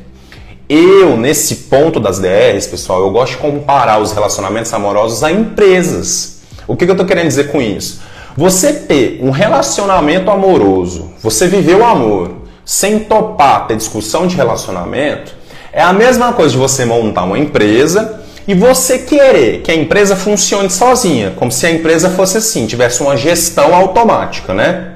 Eu, 0.70 1.18
nesse 1.18 1.56
ponto 1.56 2.00
das 2.00 2.20
DRs, 2.20 2.68
pessoal, 2.68 3.02
eu 3.02 3.12
gosto 3.12 3.34
de 3.34 3.38
comparar 3.40 4.00
os 4.02 4.12
relacionamentos 4.12 4.74
amorosos 4.74 5.24
a 5.24 5.32
empresas. 5.32 6.42
O 6.68 6.76
que, 6.76 6.86
que 6.86 6.92
eu 6.92 6.94
estou 6.94 7.06
querendo 7.06 7.28
dizer 7.28 7.52
com 7.52 7.62
isso? 7.62 8.02
Você 8.36 8.74
ter 8.74 9.20
um 9.22 9.30
relacionamento 9.30 10.32
amoroso, 10.32 11.12
você 11.22 11.48
viver 11.48 11.76
o 11.76 11.86
amor 11.86 12.32
sem 12.66 13.00
topar 13.00 13.68
ter 13.68 13.76
discussão 13.76 14.26
de 14.26 14.36
relacionamento, 14.36 15.36
é 15.72 15.82
a 15.82 15.92
mesma 15.92 16.34
coisa 16.34 16.52
de 16.52 16.58
você 16.58 16.86
montar 16.86 17.24
uma 17.24 17.38
empresa 17.38 18.23
e 18.48 18.54
você 18.54 19.00
querer 19.00 19.62
que 19.62 19.72
a 19.72 19.76
empresa 19.76 20.16
funcione 20.16 20.70
sozinha, 20.70 21.34
como 21.36 21.52
se 21.52 21.66
a 21.66 21.72
empresa 21.72 22.10
fosse 22.10 22.38
assim, 22.38 22.66
tivesse 22.66 23.02
uma 23.02 23.16
gestão 23.16 23.74
automática, 23.74 24.54
né? 24.54 24.90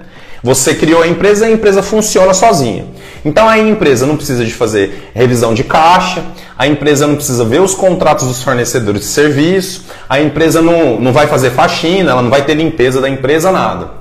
Você 0.43 0.75
criou 0.75 1.01
a 1.01 1.07
empresa 1.07 1.45
e 1.45 1.49
a 1.49 1.53
empresa 1.53 1.81
funciona 1.81 2.33
sozinha. 2.33 2.85
Então 3.25 3.47
a 3.47 3.57
empresa 3.57 4.05
não 4.05 4.15
precisa 4.15 4.45
de 4.45 4.53
fazer 4.53 5.09
revisão 5.13 5.53
de 5.53 5.63
caixa, 5.63 6.23
a 6.57 6.67
empresa 6.67 7.07
não 7.07 7.15
precisa 7.15 7.43
ver 7.43 7.61
os 7.61 7.73
contratos 7.73 8.27
dos 8.27 8.43
fornecedores 8.43 9.01
de 9.01 9.07
serviço, 9.07 9.85
a 10.07 10.21
empresa 10.21 10.61
não, 10.61 10.99
não 10.99 11.11
vai 11.11 11.27
fazer 11.27 11.51
faxina, 11.51 12.11
ela 12.11 12.21
não 12.21 12.29
vai 12.29 12.43
ter 12.43 12.53
limpeza 12.53 13.01
da 13.01 13.09
empresa, 13.09 13.51
nada. 13.51 13.91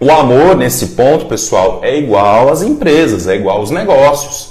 O 0.00 0.10
amor, 0.10 0.56
nesse 0.56 0.88
ponto, 0.88 1.26
pessoal, 1.26 1.80
é 1.82 1.96
igual 1.98 2.50
às 2.50 2.62
empresas, 2.62 3.26
é 3.26 3.34
igual 3.36 3.58
aos 3.58 3.70
negócios. 3.70 4.50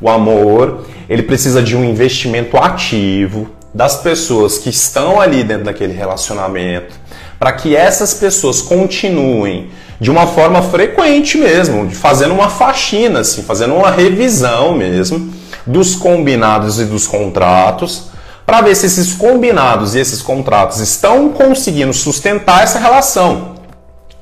O 0.00 0.08
amor, 0.08 0.84
ele 1.08 1.22
precisa 1.22 1.62
de 1.62 1.76
um 1.76 1.84
investimento 1.84 2.56
ativo, 2.56 3.48
das 3.72 3.96
pessoas 3.96 4.58
que 4.58 4.70
estão 4.70 5.20
ali 5.20 5.44
dentro 5.44 5.64
daquele 5.64 5.92
relacionamento, 5.92 6.94
para 7.38 7.52
que 7.52 7.74
essas 7.74 8.14
pessoas 8.14 8.60
continuem 8.60 9.70
de 10.00 10.10
uma 10.10 10.26
forma 10.26 10.62
frequente 10.62 11.38
mesmo, 11.38 11.90
fazendo 11.90 12.34
uma 12.34 12.48
faxina, 12.48 13.20
assim, 13.20 13.42
fazendo 13.42 13.74
uma 13.74 13.90
revisão 13.90 14.74
mesmo 14.74 15.32
dos 15.66 15.94
combinados 15.94 16.80
e 16.80 16.84
dos 16.84 17.06
contratos, 17.06 18.10
para 18.46 18.62
ver 18.62 18.74
se 18.74 18.86
esses 18.86 19.12
combinados 19.12 19.94
e 19.94 20.00
esses 20.00 20.22
contratos 20.22 20.80
estão 20.80 21.28
conseguindo 21.28 21.92
sustentar 21.92 22.64
essa 22.64 22.78
relação. 22.78 23.49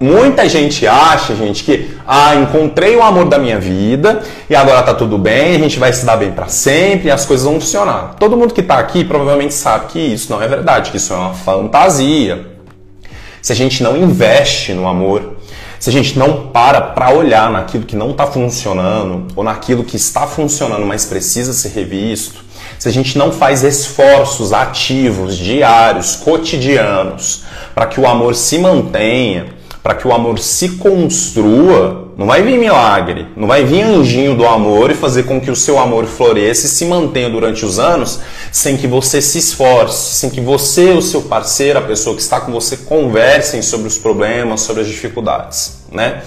Muita 0.01 0.49
gente 0.49 0.87
acha, 0.87 1.35
gente, 1.35 1.65
que 1.65 1.91
ah, 2.07 2.37
encontrei 2.37 2.95
o 2.95 3.03
amor 3.03 3.25
da 3.25 3.37
minha 3.37 3.59
vida 3.59 4.23
e 4.49 4.55
agora 4.55 4.81
tá 4.81 4.95
tudo 4.95 5.19
bem, 5.19 5.57
a 5.57 5.59
gente 5.59 5.77
vai 5.77 5.93
se 5.93 6.07
dar 6.07 6.17
bem 6.17 6.31
para 6.31 6.47
sempre 6.47 7.09
e 7.09 7.11
as 7.11 7.27
coisas 7.27 7.45
vão 7.45 7.61
funcionar. 7.61 8.15
Todo 8.17 8.37
mundo 8.37 8.55
que 8.55 8.63
tá 8.63 8.79
aqui 8.79 9.03
provavelmente 9.03 9.55
sabe 9.55 9.87
que 9.87 9.99
isso 9.99 10.31
não 10.31 10.41
é 10.41 10.47
verdade, 10.47 10.93
que 10.93 10.99
isso 10.99 11.13
é 11.13 11.17
uma 11.17 11.35
fantasia. 11.35 12.47
Se 13.43 13.53
a 13.53 13.57
gente 13.57 13.83
não 13.83 13.97
investe 13.97 14.73
no 14.73 14.87
amor, 14.87 15.37
se 15.81 15.91
a 15.91 15.93
gente 15.93 16.17
não 16.17 16.47
para 16.49 16.81
para 16.81 17.11
olhar 17.11 17.51
naquilo 17.51 17.85
que 17.85 17.97
não 17.97 18.13
está 18.13 18.25
funcionando 18.25 19.27
ou 19.35 19.43
naquilo 19.43 19.83
que 19.83 19.97
está 19.97 20.29
funcionando, 20.29 20.87
mas 20.87 21.07
precisa 21.07 21.53
ser 21.53 21.71
revisto, 21.71 22.45
se 22.79 22.89
a 22.89 22.93
gente 22.93 23.19
não 23.19 23.33
faz 23.33 23.65
esforços 23.65 24.53
ativos, 24.53 25.37
diários, 25.37 26.15
cotidianos, 26.15 27.43
para 27.75 27.87
que 27.87 28.01
o 28.01 28.07
amor 28.07 28.37
se 28.37 28.59
mantenha, 28.59 29.58
para 29.89 29.95
que 29.95 30.07
o 30.07 30.13
amor 30.13 30.39
se 30.39 30.69
construa, 30.77 32.13
não 32.15 32.27
vai 32.27 32.43
vir 32.43 32.59
milagre, 32.59 33.27
não 33.35 33.49
vai 33.49 33.65
vir 33.65 33.81
anjinho 33.81 34.37
do 34.37 34.47
amor 34.47 34.91
e 34.91 34.95
fazer 34.95 35.23
com 35.23 35.41
que 35.41 35.51
o 35.51 35.57
seu 35.57 35.79
amor 35.79 36.05
floresça 36.05 36.67
e 36.67 36.69
se 36.69 36.85
mantenha 36.85 37.31
durante 37.31 37.65
os 37.65 37.79
anos 37.79 38.21
sem 38.53 38.77
que 38.77 38.87
você 38.87 39.23
se 39.23 39.39
esforce, 39.39 40.17
sem 40.17 40.29
que 40.29 40.43
você, 40.43 40.91
o 40.91 41.01
seu 41.01 41.23
parceiro, 41.23 41.79
a 41.79 41.83
pessoa 41.83 42.15
que 42.15 42.21
está 42.21 42.39
com 42.39 42.53
você, 42.53 42.77
conversem 42.77 43.63
sobre 43.63 43.89
os 43.89 43.97
problemas, 43.97 44.61
sobre 44.61 44.83
as 44.83 44.89
dificuldades, 44.89 45.79
né? 45.91 46.21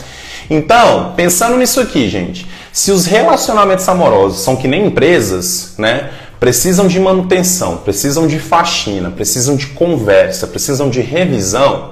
Então, 0.49 1.13
pensando 1.15 1.55
nisso 1.55 1.79
aqui, 1.79 2.09
gente, 2.09 2.47
se 2.73 2.91
os 2.91 3.05
relacionamentos 3.05 3.87
amorosos 3.87 4.41
são 4.41 4.55
que 4.55 4.67
nem 4.67 4.87
empresas, 4.87 5.75
né? 5.77 6.09
Precisam 6.39 6.87
de 6.87 6.99
manutenção, 6.99 7.77
precisam 7.77 8.25
de 8.25 8.39
faxina, 8.39 9.11
precisam 9.11 9.55
de 9.55 9.67
conversa, 9.67 10.47
precisam 10.47 10.89
de 10.89 10.99
revisão 10.99 11.90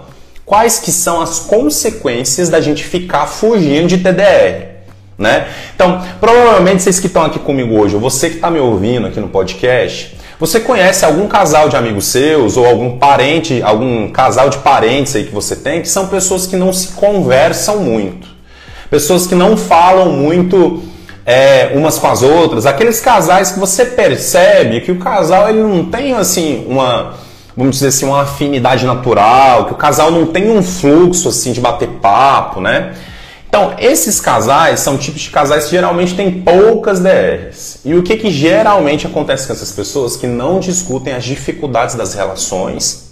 quais 0.49 0.79
que 0.79 0.91
são 0.91 1.21
as 1.21 1.41
consequências 1.41 2.49
da 2.49 2.59
gente 2.59 2.83
ficar 2.83 3.27
fugindo 3.27 3.87
de 3.87 3.99
TDR. 3.99 4.79
Né? 5.15 5.47
Então, 5.75 6.03
provavelmente 6.19 6.81
vocês 6.81 6.99
que 6.99 7.05
estão 7.05 7.23
aqui 7.23 7.37
comigo 7.37 7.79
hoje, 7.79 7.93
ou 7.93 8.01
você 8.01 8.31
que 8.31 8.37
está 8.37 8.49
me 8.49 8.57
ouvindo 8.57 9.05
aqui 9.05 9.19
no 9.19 9.27
podcast, 9.27 10.17
você 10.39 10.59
conhece 10.59 11.05
algum 11.05 11.27
casal 11.27 11.69
de 11.69 11.75
amigos 11.75 12.07
seus, 12.07 12.57
ou 12.57 12.65
algum 12.65 12.97
parente, 12.97 13.61
algum 13.61 14.09
casal 14.09 14.49
de 14.49 14.57
parentes 14.57 15.15
aí 15.15 15.25
que 15.25 15.31
você 15.31 15.55
tem, 15.55 15.83
que 15.83 15.87
são 15.87 16.07
pessoas 16.07 16.47
que 16.47 16.55
não 16.55 16.73
se 16.73 16.93
conversam 16.93 17.81
muito. 17.81 18.27
Pessoas 18.89 19.27
que 19.27 19.35
não 19.35 19.55
falam 19.55 20.13
muito 20.13 20.81
é, 21.27 21.73
umas 21.75 21.99
com 21.99 22.07
as 22.07 22.23
outras. 22.23 22.65
Aqueles 22.65 22.99
casais 22.99 23.51
que 23.51 23.59
você 23.59 23.85
percebe 23.85 24.81
que 24.81 24.91
o 24.91 24.97
casal 24.97 25.47
ele 25.47 25.61
não 25.61 25.85
tem 25.85 26.13
assim 26.13 26.65
uma 26.67 27.28
vamos 27.59 27.75
dizer 27.75 27.89
assim, 27.89 28.05
uma 28.05 28.21
afinidade 28.21 28.85
natural, 28.85 29.65
que 29.65 29.73
o 29.73 29.75
casal 29.75 30.09
não 30.09 30.27
tem 30.27 30.49
um 30.49 30.63
fluxo 30.63 31.27
assim 31.27 31.51
de 31.51 31.59
bater 31.59 31.89
papo, 32.01 32.61
né? 32.61 32.93
Então, 33.49 33.73
esses 33.77 34.21
casais 34.21 34.79
são 34.79 34.97
tipos 34.97 35.19
de 35.19 35.29
casais 35.29 35.65
que 35.65 35.71
geralmente 35.71 36.15
têm 36.15 36.39
poucas 36.39 37.01
DRs. 37.01 37.79
E 37.83 37.93
o 37.95 38.01
que, 38.01 38.15
que 38.15 38.31
geralmente 38.31 39.05
acontece 39.05 39.45
com 39.45 39.51
essas 39.51 39.73
pessoas 39.73 40.15
que 40.15 40.25
não 40.25 40.61
discutem 40.61 41.13
as 41.13 41.25
dificuldades 41.25 41.95
das 41.95 42.13
relações, 42.13 43.11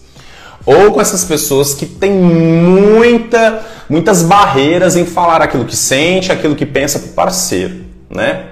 ou 0.66 0.94
com 0.94 1.02
essas 1.02 1.26
pessoas 1.26 1.74
que 1.74 1.86
têm 1.86 2.14
muita, 2.14 3.66
muitas 3.90 4.24
barreiras 4.24 4.96
em 4.96 5.06
falar 5.06 5.42
aquilo 5.42 5.66
que 5.66 5.76
sente, 5.76 6.32
aquilo 6.32 6.56
que 6.56 6.66
pensa 6.66 7.00
para 7.00 7.10
o 7.10 7.12
parceiro, 7.12 7.82
né? 8.10 8.46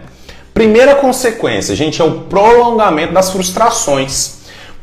Primeira 0.54 0.96
consequência, 0.96 1.74
gente, 1.74 2.02
é 2.02 2.04
o 2.04 2.22
prolongamento 2.22 3.14
das 3.14 3.30
frustrações. 3.30 4.35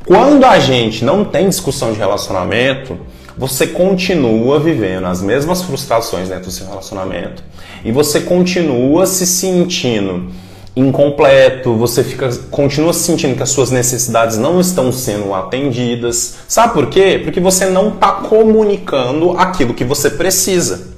Quando 0.07 0.45
a 0.45 0.59
gente 0.59 1.05
não 1.05 1.25
tem 1.25 1.49
discussão 1.49 1.93
de 1.93 1.99
relacionamento, 1.99 2.99
você 3.39 3.69
continua 3.69 4.59
vivendo 4.59 5.07
as 5.07 5.23
mesmas 5.23 5.63
frustrações 5.63 6.29
dentro 6.29 6.47
do 6.47 6.51
seu 6.51 6.67
relacionamento 6.67 7.43
e 7.85 7.93
você 7.93 8.21
continua 8.21 9.07
se 9.07 9.25
sentindo 9.25 10.31
incompleto, 10.75 11.77
você 11.77 12.03
fica 12.03 12.31
continua 12.51 12.93
sentindo 12.93 13.37
que 13.37 13.43
as 13.43 13.51
suas 13.51 13.71
necessidades 13.71 14.37
não 14.37 14.61
estão 14.61 14.91
sendo 14.91 15.33
atendidas. 15.35 16.37
Sabe 16.49 16.73
por 16.73 16.87
quê? 16.87 17.21
Porque 17.23 17.41
você 17.41 17.67
não 17.67 17.91
está 17.91 18.13
comunicando 18.13 19.33
aquilo 19.39 19.75
que 19.75 19.85
você 19.85 20.11
precisa. 20.11 20.91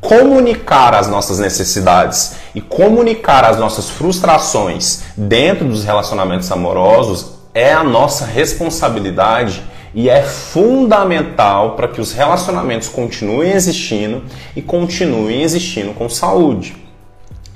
Comunicar 0.00 0.94
as 0.94 1.06
nossas 1.06 1.38
necessidades 1.38 2.34
e 2.54 2.60
comunicar 2.60 3.44
as 3.44 3.58
nossas 3.58 3.90
frustrações 3.90 5.02
dentro 5.16 5.68
dos 5.68 5.84
relacionamentos 5.84 6.50
amorosos 6.50 7.41
é 7.54 7.72
a 7.72 7.84
nossa 7.84 8.24
responsabilidade 8.24 9.62
e 9.94 10.08
é 10.08 10.22
fundamental 10.22 11.76
para 11.76 11.88
que 11.88 12.00
os 12.00 12.12
relacionamentos 12.12 12.88
continuem 12.88 13.52
existindo 13.52 14.22
e 14.56 14.62
continuem 14.62 15.42
existindo 15.42 15.92
com 15.92 16.08
saúde. 16.08 16.74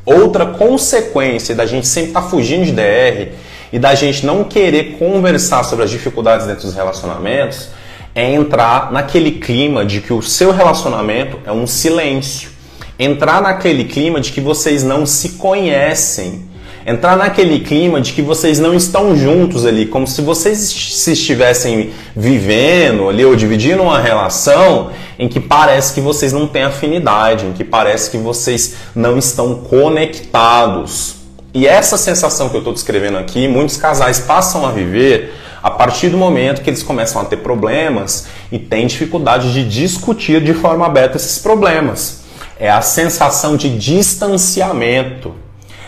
Outra 0.04 0.46
consequência 0.46 1.54
da 1.54 1.66
gente 1.66 1.86
sempre 1.86 2.10
estar 2.10 2.22
tá 2.22 2.28
fugindo 2.28 2.64
de 2.64 2.72
DR 2.72 3.32
e 3.72 3.78
da 3.78 3.94
gente 3.94 4.24
não 4.24 4.44
querer 4.44 4.98
conversar 4.98 5.64
sobre 5.64 5.84
as 5.84 5.90
dificuldades 5.90 6.46
dentro 6.46 6.62
dos 6.62 6.74
relacionamentos 6.74 7.70
é 8.14 8.32
entrar 8.32 8.92
naquele 8.92 9.32
clima 9.32 9.84
de 9.84 10.00
que 10.00 10.12
o 10.12 10.22
seu 10.22 10.52
relacionamento 10.52 11.38
é 11.44 11.52
um 11.52 11.66
silêncio. 11.66 12.50
Entrar 12.98 13.42
naquele 13.42 13.84
clima 13.84 14.20
de 14.20 14.32
que 14.32 14.40
vocês 14.40 14.82
não 14.82 15.04
se 15.04 15.30
conhecem 15.30 16.45
entrar 16.86 17.16
naquele 17.16 17.58
clima 17.58 18.00
de 18.00 18.12
que 18.12 18.22
vocês 18.22 18.60
não 18.60 18.72
estão 18.72 19.16
juntos 19.16 19.66
ali, 19.66 19.86
como 19.86 20.06
se 20.06 20.22
vocês 20.22 20.58
se 20.58 21.12
estivessem 21.12 21.90
vivendo 22.14 23.08
ali 23.08 23.24
ou 23.24 23.34
dividindo 23.34 23.82
uma 23.82 23.98
relação 23.98 24.92
em 25.18 25.26
que 25.26 25.40
parece 25.40 25.92
que 25.92 26.00
vocês 26.00 26.32
não 26.32 26.46
têm 26.46 26.62
afinidade, 26.62 27.46
em 27.46 27.52
que 27.52 27.64
parece 27.64 28.08
que 28.08 28.16
vocês 28.16 28.76
não 28.94 29.18
estão 29.18 29.56
conectados. 29.56 31.16
E 31.52 31.66
essa 31.66 31.96
sensação 31.96 32.48
que 32.48 32.54
eu 32.54 32.60
estou 32.60 32.72
descrevendo 32.72 33.18
aqui, 33.18 33.48
muitos 33.48 33.76
casais 33.76 34.20
passam 34.20 34.64
a 34.64 34.70
viver 34.70 35.34
a 35.60 35.70
partir 35.70 36.10
do 36.10 36.16
momento 36.16 36.62
que 36.62 36.70
eles 36.70 36.84
começam 36.84 37.20
a 37.20 37.24
ter 37.24 37.38
problemas 37.38 38.28
e 38.52 38.60
têm 38.60 38.86
dificuldade 38.86 39.52
de 39.52 39.68
discutir 39.68 40.40
de 40.40 40.54
forma 40.54 40.86
aberta 40.86 41.16
esses 41.16 41.38
problemas. 41.38 42.20
É 42.60 42.70
a 42.70 42.80
sensação 42.80 43.56
de 43.56 43.76
distanciamento. 43.76 45.45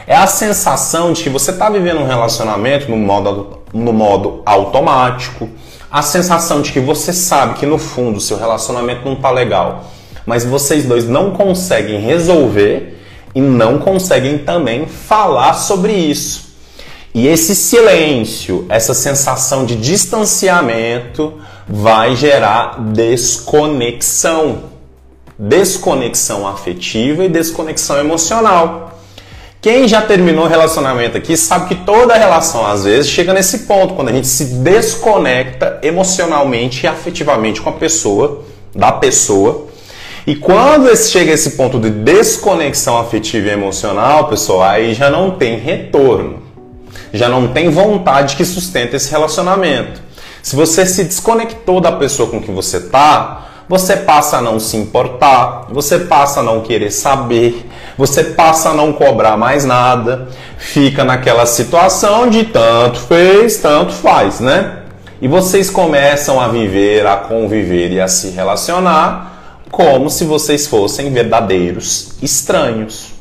É 0.09 0.17
a 0.17 0.27
sensação 0.27 1.13
de 1.13 1.23
que 1.23 1.29
você 1.29 1.51
está 1.51 1.69
vivendo 1.69 2.01
um 2.01 2.07
relacionamento 2.07 2.91
no 2.91 2.97
modo, 2.97 3.59
no 3.75 3.93
modo 3.93 4.41
automático. 4.47 5.51
A 5.91 6.01
sensação 6.01 6.63
de 6.63 6.73
que 6.73 6.81
você 6.81 7.13
sabe 7.13 7.59
que 7.59 7.67
no 7.67 7.77
fundo 7.77 8.19
seu 8.19 8.39
relacionamento 8.39 9.05
não 9.05 9.13
está 9.13 9.31
legal, 9.31 9.85
mas 10.25 10.47
vocês 10.47 10.87
dois 10.87 11.07
não 11.07 11.33
conseguem 11.33 12.01
resolver 12.01 12.99
e 13.35 13.41
não 13.43 13.79
conseguem 13.79 14.39
também 14.39 14.87
falar 14.87 15.53
sobre 15.53 15.93
isso. 15.93 16.55
E 17.13 17.29
esse 17.29 17.55
silêncio, 17.55 18.65
essa 18.71 18.95
sensação 18.95 19.67
de 19.67 19.77
distanciamento 19.77 21.35
vai 21.69 22.17
gerar 22.17 22.81
desconexão. 22.81 24.71
Desconexão 25.39 26.49
afetiva 26.49 27.25
e 27.25 27.29
desconexão 27.29 27.99
emocional. 27.99 28.98
Quem 29.61 29.89
já 29.89 30.01
terminou 30.01 30.45
o 30.45 30.49
relacionamento 30.49 31.17
aqui 31.17 31.37
sabe 31.37 31.69
que 31.69 31.75
toda 31.85 32.15
relação 32.15 32.65
às 32.65 32.85
vezes 32.85 33.11
chega 33.11 33.35
nesse 33.35 33.61
ponto, 33.61 33.95
quando 33.95 34.09
a 34.09 34.13
gente 34.13 34.29
se 34.29 34.45
desconecta 34.45 35.81
emocionalmente 35.83 36.85
e 36.85 36.87
afetivamente 36.87 37.61
com 37.61 37.69
a 37.71 37.73
pessoa, 37.73 38.45
da 38.73 38.93
pessoa. 38.93 39.67
E 40.25 40.37
quando 40.37 40.95
chega 40.97 41.33
esse 41.33 41.53
ponto 41.53 41.81
de 41.81 41.91
desconexão 41.91 42.99
afetiva 42.99 43.49
e 43.49 43.51
emocional, 43.51 44.29
pessoal, 44.29 44.63
aí 44.63 44.95
já 44.95 45.11
não 45.11 45.33
tem 45.33 45.59
retorno. 45.59 46.41
Já 47.13 47.29
não 47.29 47.49
tem 47.49 47.69
vontade 47.69 48.37
que 48.37 48.45
sustenta 48.45 48.95
esse 48.95 49.11
relacionamento. 49.11 50.01
Se 50.41 50.55
você 50.55 50.87
se 50.87 51.03
desconectou 51.03 51.81
da 51.81 51.91
pessoa 51.91 52.31
com 52.31 52.41
que 52.41 52.51
você 52.53 52.79
tá, 52.79 53.65
você 53.69 53.97
passa 53.97 54.39
a 54.39 54.41
não 54.41 54.61
se 54.61 54.77
importar, 54.77 55.67
você 55.71 55.99
passa 55.99 56.41
a 56.41 56.43
não 56.43 56.61
querer 56.61 56.91
saber, 56.91 57.69
você 57.99 58.23
passa 58.23 58.71
a 58.71 58.75
não 58.75 58.93
cobrar 58.93 59.37
mais 59.37 59.65
nada, 59.65 60.29
fica 60.57 61.05
naquela 61.05 61.45
situação 61.45 62.31
de 62.31 62.45
tanto 62.45 63.01
fez, 63.01 63.57
tanto 63.57 63.93
faz, 63.93 64.39
né? 64.39 64.85
E 65.21 65.27
vocês 65.27 65.69
começam 65.69 66.41
a 66.41 66.47
viver, 66.47 67.05
a 67.05 67.17
conviver 67.17 67.91
e 67.91 68.01
a 68.01 68.07
se 68.07 68.31
relacionar 68.31 69.65
como 69.69 70.09
se 70.09 70.25
vocês 70.25 70.69
fossem 70.69 71.13
verdadeiros 71.13 72.13
estranhos. 72.23 73.15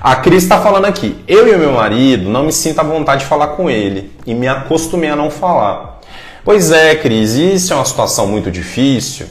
A 0.00 0.16
Cris 0.16 0.42
está 0.42 0.60
falando 0.60 0.86
aqui, 0.86 1.16
eu 1.28 1.46
e 1.46 1.56
meu 1.56 1.72
marido 1.72 2.28
não 2.28 2.42
me 2.42 2.52
sinto 2.52 2.80
à 2.80 2.82
vontade 2.82 3.22
de 3.22 3.28
falar 3.28 3.48
com 3.48 3.70
ele 3.70 4.10
e 4.26 4.34
me 4.34 4.48
acostumei 4.48 5.10
a 5.10 5.14
não 5.14 5.30
falar. 5.30 6.00
Pois 6.44 6.72
é, 6.72 6.96
Cris, 6.96 7.34
isso 7.34 7.72
é 7.72 7.76
uma 7.76 7.84
situação 7.84 8.26
muito 8.26 8.50
difícil 8.50 9.26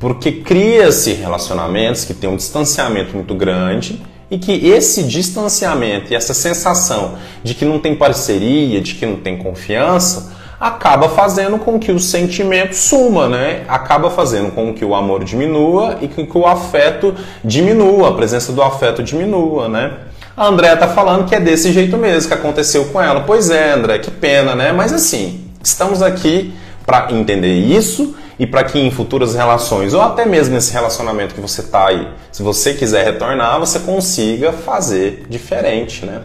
porque 0.00 0.32
cria-se 0.32 1.12
relacionamentos 1.12 2.04
que 2.04 2.14
têm 2.14 2.30
um 2.30 2.36
distanciamento 2.36 3.14
muito 3.14 3.34
grande 3.34 4.02
e 4.32 4.38
que 4.38 4.66
esse 4.66 5.02
distanciamento 5.02 6.10
e 6.10 6.16
essa 6.16 6.32
sensação 6.32 7.16
de 7.44 7.52
que 7.52 7.66
não 7.66 7.78
tem 7.78 7.94
parceria, 7.94 8.80
de 8.80 8.94
que 8.94 9.04
não 9.04 9.16
tem 9.16 9.36
confiança, 9.36 10.32
acaba 10.58 11.10
fazendo 11.10 11.58
com 11.58 11.78
que 11.78 11.92
o 11.92 12.00
sentimento 12.00 12.74
suma, 12.74 13.28
né? 13.28 13.62
Acaba 13.68 14.10
fazendo 14.10 14.50
com 14.50 14.72
que 14.72 14.86
o 14.86 14.94
amor 14.94 15.22
diminua 15.22 15.98
e 16.00 16.08
que 16.08 16.26
o 16.34 16.46
afeto 16.46 17.14
diminua, 17.44 18.08
a 18.08 18.12
presença 18.14 18.52
do 18.52 18.62
afeto 18.62 19.02
diminua, 19.02 19.68
né? 19.68 19.92
A 20.34 20.46
Andréa 20.46 20.78
tá 20.78 20.88
falando 20.88 21.28
que 21.28 21.34
é 21.34 21.40
desse 21.40 21.70
jeito 21.70 21.98
mesmo 21.98 22.28
que 22.28 22.34
aconteceu 22.34 22.86
com 22.86 23.02
ela. 23.02 23.20
Pois 23.26 23.50
é, 23.50 23.72
André, 23.72 23.98
que 23.98 24.10
pena, 24.10 24.54
né? 24.54 24.72
Mas 24.72 24.94
assim, 24.94 25.44
estamos 25.62 26.00
aqui 26.00 26.54
para 26.86 27.12
entender 27.12 27.52
isso 27.52 28.16
e 28.38 28.46
para 28.46 28.64
que 28.64 28.78
em 28.78 28.90
futuras 28.90 29.34
relações, 29.34 29.94
ou 29.94 30.00
até 30.00 30.24
mesmo 30.24 30.54
nesse 30.54 30.72
relacionamento 30.72 31.34
que 31.34 31.40
você 31.40 31.60
está 31.60 31.88
aí, 31.88 32.08
se 32.30 32.42
você 32.42 32.74
quiser 32.74 33.04
retornar, 33.04 33.58
você 33.58 33.78
consiga 33.80 34.52
fazer 34.52 35.26
diferente, 35.28 36.04
né? 36.04 36.22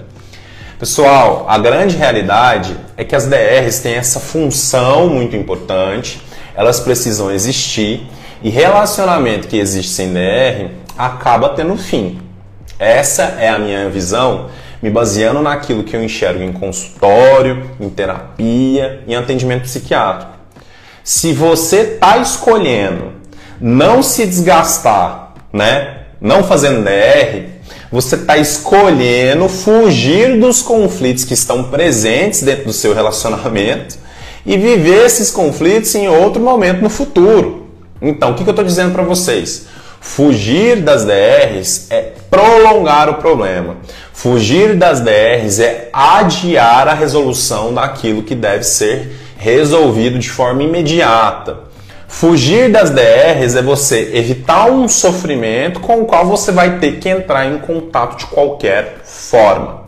Pessoal, 0.79 1.45
a 1.49 1.57
grande 1.57 1.97
realidade 1.97 2.77
é 2.95 3.03
que 3.03 3.15
as 3.15 3.25
DRs 3.25 3.79
têm 3.79 3.95
essa 3.95 4.19
função 4.19 5.09
muito 5.09 5.35
importante, 5.35 6.21
elas 6.55 6.79
precisam 6.79 7.31
existir 7.31 8.07
e 8.43 8.49
relacionamento 8.49 9.47
que 9.47 9.57
existe 9.57 9.91
sem 9.91 10.13
DR 10.13 10.69
acaba 10.95 11.49
tendo 11.49 11.75
fim. 11.77 12.19
Essa 12.77 13.23
é 13.39 13.49
a 13.49 13.57
minha 13.57 13.89
visão, 13.89 14.49
me 14.81 14.91
baseando 14.91 15.41
naquilo 15.41 15.83
que 15.83 15.95
eu 15.95 16.03
enxergo 16.03 16.43
em 16.43 16.53
consultório, 16.53 17.71
em 17.79 17.89
terapia, 17.89 19.03
em 19.07 19.15
atendimento 19.15 19.63
psiquiátrico. 19.63 20.36
Se 21.07 21.31
você 21.31 21.93
está 21.93 22.17
escolhendo 22.17 23.13
não 23.61 24.03
se 24.03 24.25
desgastar, 24.25 25.35
né? 25.53 25.99
Não 26.19 26.43
fazendo 26.43 26.83
DR, 26.83 27.45
você 27.89 28.15
está 28.15 28.37
escolhendo 28.37 29.47
fugir 29.47 30.37
dos 30.37 30.61
conflitos 30.61 31.23
que 31.23 31.33
estão 31.33 31.63
presentes 31.63 32.43
dentro 32.43 32.65
do 32.65 32.73
seu 32.73 32.93
relacionamento 32.93 33.95
e 34.45 34.57
viver 34.57 35.05
esses 35.05 35.31
conflitos 35.31 35.95
em 35.95 36.09
outro 36.09 36.41
momento 36.41 36.81
no 36.81 36.89
futuro. 36.89 37.67
Então, 38.01 38.31
o 38.31 38.35
que, 38.35 38.43
eu 38.43 38.49
estou 38.49 38.65
dizendo 38.65 38.91
para 38.91 39.03
vocês? 39.03 39.65
Fugir 40.01 40.81
das 40.81 41.05
DRs 41.05 41.87
é 41.89 42.11
prolongar 42.29 43.09
o 43.09 43.13
problema. 43.13 43.77
Fugir 44.11 44.75
das 44.75 44.99
DRs 44.99 45.61
é 45.61 45.87
adiar 45.93 46.89
a 46.89 46.93
resolução 46.93 47.73
daquilo 47.73 48.23
que 48.23 48.35
deve 48.35 48.63
ser 48.65 49.26
resolvido 49.37 50.19
de 50.19 50.29
forma 50.29 50.63
imediata. 50.63 51.59
Fugir 52.07 52.71
das 52.71 52.89
DRs 52.89 53.55
é 53.55 53.61
você 53.61 54.11
evitar 54.13 54.71
um 54.71 54.87
sofrimento 54.87 55.79
com 55.79 56.01
o 56.01 56.05
qual 56.05 56.25
você 56.25 56.51
vai 56.51 56.79
ter 56.79 56.99
que 56.99 57.09
entrar 57.09 57.45
em 57.45 57.59
contato 57.59 58.17
de 58.17 58.25
qualquer 58.25 59.01
forma. 59.03 59.83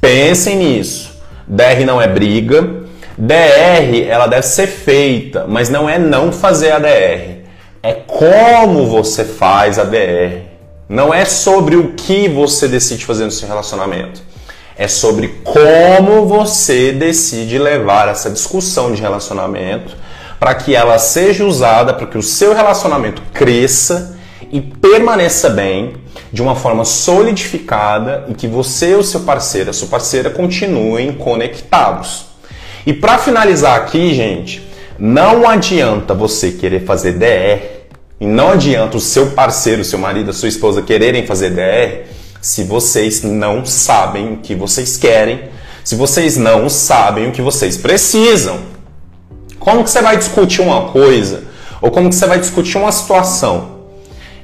Pensem 0.00 0.56
nisso. 0.56 1.20
DR 1.46 1.84
não 1.84 2.00
é 2.00 2.08
briga. 2.08 2.82
DR 3.18 4.06
ela 4.08 4.26
deve 4.26 4.46
ser 4.46 4.66
feita, 4.66 5.44
mas 5.46 5.68
não 5.68 5.88
é 5.88 5.98
não 5.98 6.32
fazer 6.32 6.72
a 6.72 6.78
DR. 6.78 7.42
É 7.82 7.92
como 8.06 8.86
você 8.86 9.24
faz 9.24 9.78
a 9.78 9.84
DR. 9.84 10.42
Não 10.88 11.12
é 11.12 11.24
sobre 11.24 11.76
o 11.76 11.92
que 11.92 12.28
você 12.28 12.68
decide 12.68 13.04
fazer 13.04 13.24
no 13.24 13.30
seu 13.30 13.48
relacionamento 13.48 14.31
é 14.76 14.88
sobre 14.88 15.28
como 15.44 16.26
você 16.26 16.92
decide 16.92 17.58
levar 17.58 18.08
essa 18.08 18.30
discussão 18.30 18.92
de 18.92 19.00
relacionamento 19.00 19.96
para 20.40 20.54
que 20.54 20.74
ela 20.74 20.98
seja 20.98 21.44
usada 21.44 21.94
para 21.94 22.06
que 22.06 22.18
o 22.18 22.22
seu 22.22 22.54
relacionamento 22.54 23.22
cresça 23.32 24.18
e 24.50 24.60
permaneça 24.60 25.48
bem 25.48 25.94
de 26.32 26.42
uma 26.42 26.54
forma 26.54 26.84
solidificada 26.84 28.24
e 28.28 28.34
que 28.34 28.48
você 28.48 28.92
e 28.92 28.96
o 28.96 29.04
seu 29.04 29.20
parceiro, 29.20 29.70
a 29.70 29.72
sua 29.72 29.88
parceira 29.88 30.30
continuem 30.30 31.12
conectados. 31.12 32.26
E 32.84 32.92
para 32.92 33.18
finalizar 33.18 33.76
aqui, 33.76 34.14
gente, 34.14 34.66
não 34.98 35.48
adianta 35.48 36.14
você 36.14 36.50
querer 36.50 36.84
fazer 36.84 37.12
DR 37.12 37.84
e 38.20 38.26
não 38.26 38.50
adianta 38.50 38.96
o 38.96 39.00
seu 39.00 39.32
parceiro, 39.32 39.84
seu 39.84 39.98
marido, 39.98 40.30
a 40.30 40.34
sua 40.34 40.48
esposa 40.48 40.82
quererem 40.82 41.26
fazer 41.26 41.50
DR 41.50 42.21
se 42.42 42.64
vocês 42.64 43.22
não 43.22 43.64
sabem 43.64 44.34
o 44.34 44.36
que 44.38 44.52
vocês 44.52 44.96
querem, 44.96 45.44
se 45.84 45.94
vocês 45.94 46.36
não 46.36 46.68
sabem 46.68 47.28
o 47.28 47.32
que 47.32 47.40
vocês 47.40 47.76
precisam. 47.76 48.58
Como 49.60 49.84
que 49.84 49.90
você 49.90 50.02
vai 50.02 50.16
discutir 50.16 50.60
uma 50.60 50.88
coisa 50.88 51.44
ou 51.80 51.90
como 51.92 52.08
que 52.08 52.16
você 52.16 52.26
vai 52.26 52.40
discutir 52.40 52.76
uma 52.78 52.90
situação 52.90 53.82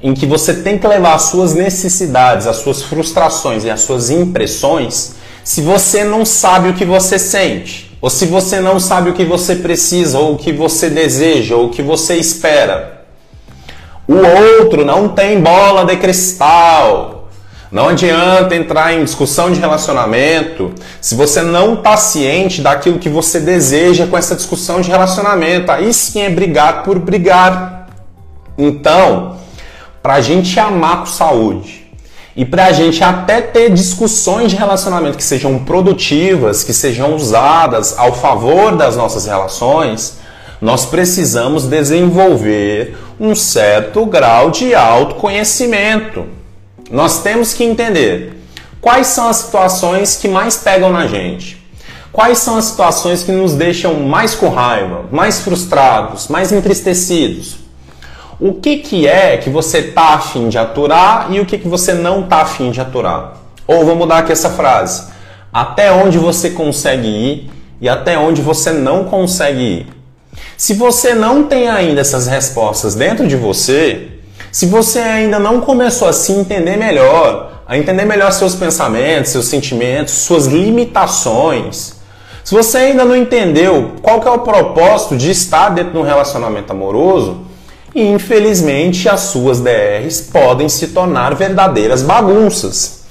em 0.01 0.13
que 0.13 0.25
você 0.25 0.53
tem 0.53 0.77
que 0.77 0.87
levar 0.87 1.15
as 1.15 1.23
suas 1.23 1.53
necessidades, 1.53 2.47
as 2.47 2.55
suas 2.57 2.81
frustrações 2.81 3.65
e 3.65 3.69
as 3.69 3.81
suas 3.81 4.09
impressões 4.09 5.15
se 5.43 5.61
você 5.61 6.05
não 6.05 6.25
sabe 6.25 6.69
o 6.69 6.73
que 6.73 6.85
você 6.85 7.19
sente? 7.19 7.97
Ou 8.01 8.09
se 8.09 8.25
você 8.25 8.61
não 8.61 8.79
sabe 8.79 9.09
o 9.09 9.13
que 9.13 9.25
você 9.25 9.57
precisa, 9.57 10.17
ou 10.19 10.35
o 10.35 10.37
que 10.37 10.53
você 10.53 10.89
deseja, 10.89 11.55
ou 11.57 11.65
o 11.65 11.69
que 11.69 11.81
você 11.81 12.15
espera? 12.15 13.03
O 14.07 14.15
outro 14.15 14.85
não 14.85 15.09
tem 15.09 15.41
bola 15.41 15.83
de 15.83 15.97
cristal. 15.97 17.18
Não 17.71 17.89
adianta 17.89 18.55
entrar 18.55 18.93
em 18.93 19.03
discussão 19.03 19.51
de 19.51 19.59
relacionamento 19.59 20.73
se 20.99 21.13
você 21.13 21.43
não 21.43 21.75
está 21.75 21.95
ciente 21.97 22.61
daquilo 22.61 22.97
que 22.97 23.09
você 23.09 23.39
deseja 23.39 24.07
com 24.07 24.17
essa 24.17 24.35
discussão 24.35 24.81
de 24.81 24.89
relacionamento. 24.89 25.71
Aí 25.71 25.93
sim 25.93 26.21
é 26.21 26.31
brigar 26.31 26.81
por 26.81 26.97
brigar. 26.97 27.87
Então, 28.57 29.37
para 30.01 30.15
a 30.15 30.21
gente 30.21 30.59
amar 30.59 31.01
com 31.01 31.05
saúde 31.05 31.87
e 32.35 32.43
para 32.43 32.65
a 32.65 32.71
gente 32.71 33.03
até 33.03 33.39
ter 33.39 33.71
discussões 33.71 34.49
de 34.49 34.57
relacionamento 34.57 35.17
que 35.17 35.23
sejam 35.23 35.59
produtivas, 35.59 36.63
que 36.63 36.73
sejam 36.73 37.13
usadas 37.13 37.95
ao 37.99 38.13
favor 38.13 38.75
das 38.75 38.95
nossas 38.95 39.27
relações, 39.27 40.17
nós 40.59 40.87
precisamos 40.87 41.65
desenvolver 41.65 42.97
um 43.19 43.35
certo 43.35 44.07
grau 44.07 44.49
de 44.49 44.73
autoconhecimento. 44.73 46.38
Nós 46.89 47.21
temos 47.21 47.53
que 47.53 47.63
entender 47.63 48.33
quais 48.81 49.07
são 49.07 49.27
as 49.27 49.37
situações 49.37 50.15
que 50.15 50.27
mais 50.27 50.57
pegam 50.57 50.91
na 50.91 51.05
gente. 51.05 51.59
Quais 52.11 52.39
são 52.39 52.57
as 52.57 52.65
situações 52.65 53.21
que 53.21 53.31
nos 53.31 53.53
deixam 53.53 53.93
mais 53.99 54.33
com 54.33 54.49
raiva, 54.49 55.05
mais 55.11 55.41
frustrados, 55.41 56.27
mais 56.27 56.51
entristecidos? 56.51 57.57
O 58.39 58.53
que, 58.53 58.77
que 58.77 59.07
é 59.07 59.37
que 59.37 59.49
você 59.49 59.79
está 59.79 60.15
afim 60.15 60.49
de 60.49 60.57
aturar 60.57 61.27
e 61.29 61.39
o 61.39 61.45
que, 61.45 61.57
que 61.57 61.67
você 61.67 61.93
não 61.93 62.21
está 62.21 62.37
afim 62.37 62.71
de 62.71 62.81
aturar? 62.81 63.33
Ou 63.67 63.85
vou 63.85 63.95
mudar 63.95 64.19
aqui 64.19 64.31
essa 64.31 64.49
frase. 64.49 65.07
Até 65.53 65.91
onde 65.91 66.17
você 66.17 66.49
consegue 66.49 67.07
ir 67.07 67.51
e 67.79 67.87
até 67.87 68.17
onde 68.17 68.41
você 68.41 68.71
não 68.71 69.03
consegue 69.03 69.61
ir. 69.61 69.87
Se 70.57 70.73
você 70.73 71.13
não 71.13 71.43
tem 71.43 71.69
ainda 71.69 72.01
essas 72.01 72.27
respostas 72.27 72.95
dentro 72.95 73.27
de 73.27 73.35
você, 73.35 74.18
se 74.51 74.65
você 74.65 74.99
ainda 74.99 75.39
não 75.39 75.61
começou 75.61 76.07
a 76.07 76.13
se 76.13 76.31
entender 76.31 76.77
melhor, 76.77 77.63
a 77.67 77.77
entender 77.77 78.05
melhor 78.05 78.31
seus 78.31 78.55
pensamentos, 78.55 79.31
seus 79.31 79.45
sentimentos, 79.45 80.13
suas 80.13 80.45
limitações, 80.45 81.93
se 82.43 82.55
você 82.55 82.77
ainda 82.77 83.05
não 83.05 83.15
entendeu 83.15 83.93
qual 84.01 84.23
é 84.23 84.29
o 84.29 84.39
propósito 84.39 85.15
de 85.15 85.29
estar 85.29 85.69
dentro 85.69 85.93
de 85.93 85.97
um 85.99 86.03
relacionamento 86.03 86.71
amoroso, 86.71 87.41
infelizmente 87.93 89.07
as 89.07 89.21
suas 89.21 89.59
DRs 89.59 90.21
podem 90.21 90.67
se 90.67 90.87
tornar 90.87 91.35
verdadeiras 91.35 92.01
bagunças. 92.01 93.03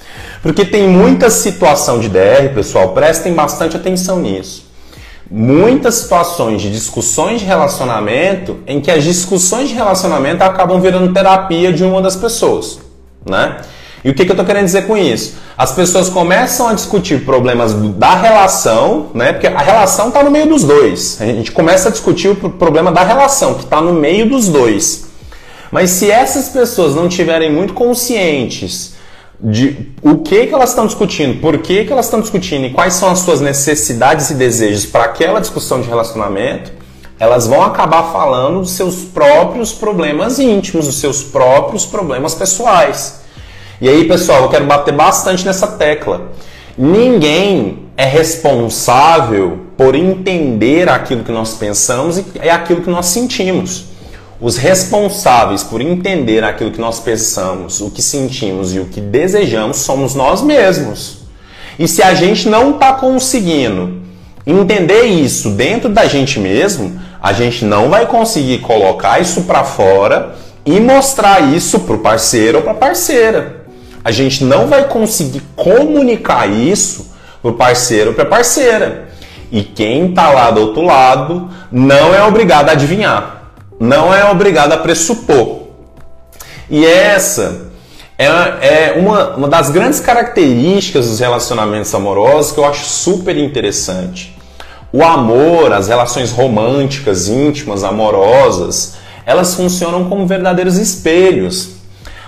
Porque 0.43 0.64
tem 0.64 0.89
muita 0.89 1.30
situação 1.30 1.99
de 1.99 2.09
DR, 2.09 2.53
pessoal, 2.55 2.91
prestem 2.91 3.34
bastante 3.34 3.76
atenção 3.76 4.20
nisso 4.20 4.68
muitas 5.31 5.97
situações 5.97 6.62
de 6.62 6.70
discussões 6.70 7.41
de 7.41 7.47
relacionamento 7.47 8.59
em 8.66 8.81
que 8.81 8.91
as 8.91 9.05
discussões 9.05 9.68
de 9.68 9.74
relacionamento 9.74 10.43
acabam 10.43 10.81
virando 10.81 11.12
terapia 11.12 11.72
de 11.72 11.85
uma 11.85 12.01
das 12.01 12.16
pessoas, 12.16 12.79
né? 13.29 13.59
E 14.05 14.11
o 14.11 14.14
que, 14.14 14.24
que 14.24 14.31
eu 14.31 14.35
estou 14.35 14.47
querendo 14.47 14.64
dizer 14.64 14.87
com 14.87 14.97
isso? 14.97 15.35
As 15.57 15.72
pessoas 15.72 16.09
começam 16.09 16.68
a 16.68 16.72
discutir 16.72 17.24
problemas 17.24 17.74
da 17.74 18.14
relação, 18.14 19.09
né? 19.12 19.33
Porque 19.33 19.49
a 19.49 19.59
relação 19.59 20.09
está 20.09 20.22
no 20.22 20.31
meio 20.31 20.47
dos 20.47 20.62
dois. 20.62 21.20
A 21.20 21.26
gente 21.26 21.51
começa 21.51 21.89
a 21.89 21.93
discutir 21.93 22.29
o 22.29 22.37
problema 22.37 22.93
da 22.93 23.03
relação, 23.03 23.55
que 23.55 23.64
está 23.64 23.81
no 23.81 23.93
meio 23.93 24.29
dos 24.29 24.49
dois. 24.49 25.09
Mas 25.70 25.91
se 25.91 26.11
essas 26.11 26.49
pessoas 26.49 26.95
não 26.95 27.09
tiverem 27.09 27.53
muito 27.53 27.74
conscientes 27.74 28.95
de 29.41 29.93
o 30.03 30.18
que, 30.18 30.47
que 30.47 30.55
elas 30.55 30.70
estão 30.70 30.86
discutindo, 30.86 31.41
por 31.41 31.59
que, 31.59 31.84
que 31.84 31.93
elas 31.93 32.07
estão 32.07 32.20
discutindo 32.20 32.66
e 32.66 32.70
quais 32.70 32.95
são 32.95 33.11
as 33.11 33.20
suas 33.20 33.41
necessidades 33.41 34.30
e 34.30 34.34
desejos 34.34 34.84
para 34.84 35.05
aquela 35.05 35.41
discussão 35.41 35.80
de 35.80 35.89
relacionamento, 35.89 36.72
elas 37.20 37.47
vão 37.47 37.62
acabar 37.62 38.12
falando 38.12 38.61
dos 38.61 38.72
seus 38.72 38.97
próprios 38.97 39.72
problemas 39.72 40.39
íntimos, 40.39 40.86
dos 40.86 41.01
seus 41.01 41.22
próprios 41.22 41.84
problemas 41.84 42.34
pessoais. 42.34 43.20
E 43.80 43.89
aí, 43.89 44.07
pessoal, 44.07 44.43
eu 44.43 44.49
quero 44.49 44.66
bater 44.66 44.95
bastante 44.95 45.45
nessa 45.45 45.66
tecla. 45.66 46.32
Ninguém 46.76 47.89
é 47.97 48.05
responsável 48.05 49.66
por 49.76 49.95
entender 49.95 50.89
aquilo 50.89 51.24
que 51.24 51.32
nós 51.32 51.55
pensamos 51.55 52.18
e 52.18 52.49
aquilo 52.49 52.82
que 52.82 52.91
nós 52.91 53.07
sentimos. 53.07 53.86
Os 54.41 54.57
responsáveis 54.57 55.64
por 55.64 55.80
entender 55.80 56.45
aquilo 56.45 56.70
que 56.70 56.80
nós 56.80 57.01
pensamos, 57.01 57.80
o 57.80 57.91
que 57.91 58.01
sentimos 58.01 58.72
e 58.72 58.78
o 58.78 58.84
que 58.84 59.01
desejamos 59.01 59.78
somos 59.78 60.14
nós 60.14 60.43
mesmos. 60.43 61.22
E 61.76 61.89
se 61.89 62.05
a 62.05 62.14
gente 62.14 62.49
não 62.49 62.70
está 62.70 62.93
conseguindo 62.93 64.01
entender 64.47 65.03
isso 65.07 65.51
dentro 65.51 65.89
da 65.89 66.07
gente 66.07 66.39
mesmo, 66.39 67.01
a 67.20 67.32
gente 67.32 67.64
não 67.64 67.91
vai 67.91 68.07
conseguir 68.07 68.59
colocar 68.59 69.20
isso 69.20 69.43
para 69.43 69.64
fora 69.64 70.36
e 70.64 70.78
mostrar 70.78 71.41
isso 71.53 71.80
para 71.80 71.97
o 71.97 71.99
parceiro 71.99 72.59
ou 72.59 72.62
para 72.62 72.72
a 72.72 72.76
parceira. 72.76 73.64
A 74.05 74.12
gente 74.12 74.45
não 74.45 74.68
vai 74.68 74.86
conseguir 74.86 75.43
comunicar 75.57 76.49
isso 76.49 77.11
para 77.43 77.51
o 77.51 77.55
parceiro 77.55 78.11
ou 78.11 78.14
para 78.14 78.22
a 78.22 78.28
parceira. 78.28 79.09
E 79.51 79.64
quem 79.64 80.11
está 80.11 80.30
lá 80.30 80.53
do 80.53 80.61
outro 80.61 80.82
lado 80.82 81.51
não 81.72 82.14
é 82.14 82.22
obrigado 82.22 82.68
a 82.68 82.72
adivinhar 82.72 83.38
não 83.79 84.14
é 84.14 84.31
obrigado 84.31 84.72
a 84.72 84.79
pressupor. 84.79 85.68
E 86.70 86.85
essa 86.85 87.68
é, 88.18 88.26
é 88.26 88.95
uma, 88.99 89.37
uma 89.37 89.49
das 89.49 89.70
grandes 89.70 90.01
características 90.01 91.09
dos 91.09 91.20
relacionamentos 91.20 91.95
amorosos 91.95 92.53
que 92.53 92.59
eu 92.59 92.64
acho 92.64 92.85
super 92.85 93.37
interessante. 93.37 94.37
O 94.93 95.05
amor, 95.05 95.72
as 95.72 95.89
relações 95.89 96.33
românticas, 96.33 97.29
íntimas, 97.29 97.85
amorosas, 97.85 98.95
elas 99.24 99.55
funcionam 99.55 100.09
como 100.09 100.26
verdadeiros 100.26 100.76
espelhos. 100.76 101.76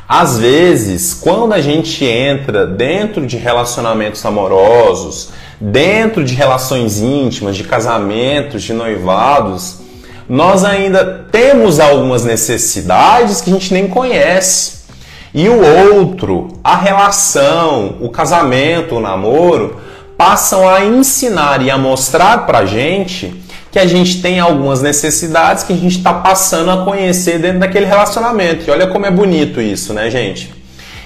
Às 0.06 0.38
vezes, 0.38 1.14
quando 1.14 1.52
a 1.52 1.60
gente 1.60 2.04
entra 2.04 2.66
dentro 2.66 3.26
de 3.26 3.36
relacionamentos 3.36 4.24
amorosos, 4.24 5.30
dentro 5.60 6.24
de 6.24 6.34
relações 6.34 6.98
íntimas, 6.98 7.56
de 7.56 7.64
casamentos, 7.64 8.62
de 8.62 8.72
noivados, 8.72 9.79
nós 10.30 10.64
ainda 10.64 11.26
temos 11.32 11.80
algumas 11.80 12.24
necessidades 12.24 13.40
que 13.40 13.50
a 13.50 13.52
gente 13.52 13.74
nem 13.74 13.88
conhece. 13.88 14.82
E 15.34 15.48
o 15.48 15.60
outro, 15.92 16.46
a 16.62 16.76
relação, 16.76 17.96
o 18.00 18.08
casamento, 18.08 18.94
o 18.94 19.00
namoro, 19.00 19.80
passam 20.16 20.68
a 20.68 20.84
ensinar 20.84 21.60
e 21.62 21.68
a 21.68 21.76
mostrar 21.76 22.46
pra 22.46 22.64
gente 22.64 23.42
que 23.72 23.78
a 23.80 23.86
gente 23.86 24.22
tem 24.22 24.38
algumas 24.38 24.80
necessidades 24.80 25.64
que 25.64 25.72
a 25.72 25.76
gente 25.76 25.98
está 25.98 26.14
passando 26.14 26.70
a 26.70 26.84
conhecer 26.84 27.40
dentro 27.40 27.58
daquele 27.58 27.86
relacionamento. 27.86 28.68
E 28.68 28.70
olha 28.70 28.86
como 28.86 29.06
é 29.06 29.10
bonito 29.10 29.60
isso, 29.60 29.92
né, 29.92 30.08
gente? 30.10 30.54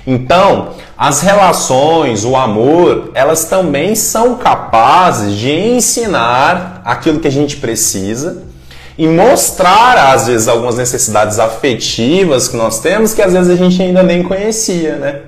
Então, 0.07 0.75
as 0.99 1.22
relações, 1.22 2.27
o 2.27 2.37
amor, 2.37 3.11
elas 3.14 3.47
também 3.47 3.95
são 3.95 4.35
capazes 4.35 5.35
de 5.35 5.51
ensinar 5.51 6.83
aquilo 6.85 7.20
que 7.20 7.29
a 7.29 7.33
gente 7.33 7.57
precisa 7.57 8.53
e 8.97 9.07
mostrar, 9.07 10.12
às 10.12 10.26
vezes, 10.26 10.47
algumas 10.47 10.76
necessidades 10.76 11.38
afetivas 11.38 12.49
que 12.49 12.57
nós 12.57 12.80
temos 12.80 13.12
que 13.12 13.22
às 13.22 13.32
vezes 13.32 13.51
a 13.51 13.57
gente 13.57 13.80
ainda 13.82 14.03
nem 14.03 14.22
conhecia, 14.22 14.97
né? 14.97 15.20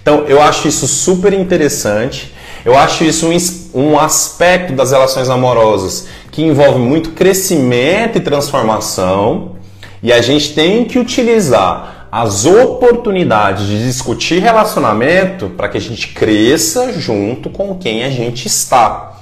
Então, 0.00 0.24
eu 0.28 0.40
acho 0.40 0.68
isso 0.68 0.86
super 0.86 1.32
interessante. 1.32 2.32
Eu 2.64 2.76
acho 2.76 3.04
isso 3.04 3.28
um, 3.28 3.80
um 3.80 3.98
aspecto 3.98 4.72
das 4.72 4.90
relações 4.92 5.28
amorosas 5.28 6.06
que 6.30 6.42
envolve 6.42 6.78
muito 6.78 7.10
crescimento 7.10 8.18
e 8.18 8.20
transformação. 8.20 9.56
E 10.02 10.12
a 10.12 10.20
gente 10.22 10.54
tem 10.54 10.84
que 10.84 10.98
utilizar 10.98 12.08
as 12.10 12.46
oportunidades 12.46 13.66
de 13.66 13.84
discutir 13.84 14.40
relacionamento 14.40 15.48
para 15.50 15.68
que 15.68 15.76
a 15.76 15.80
gente 15.80 16.08
cresça 16.08 16.92
junto 16.92 17.50
com 17.50 17.74
quem 17.76 18.04
a 18.04 18.10
gente 18.10 18.46
está. 18.46 19.20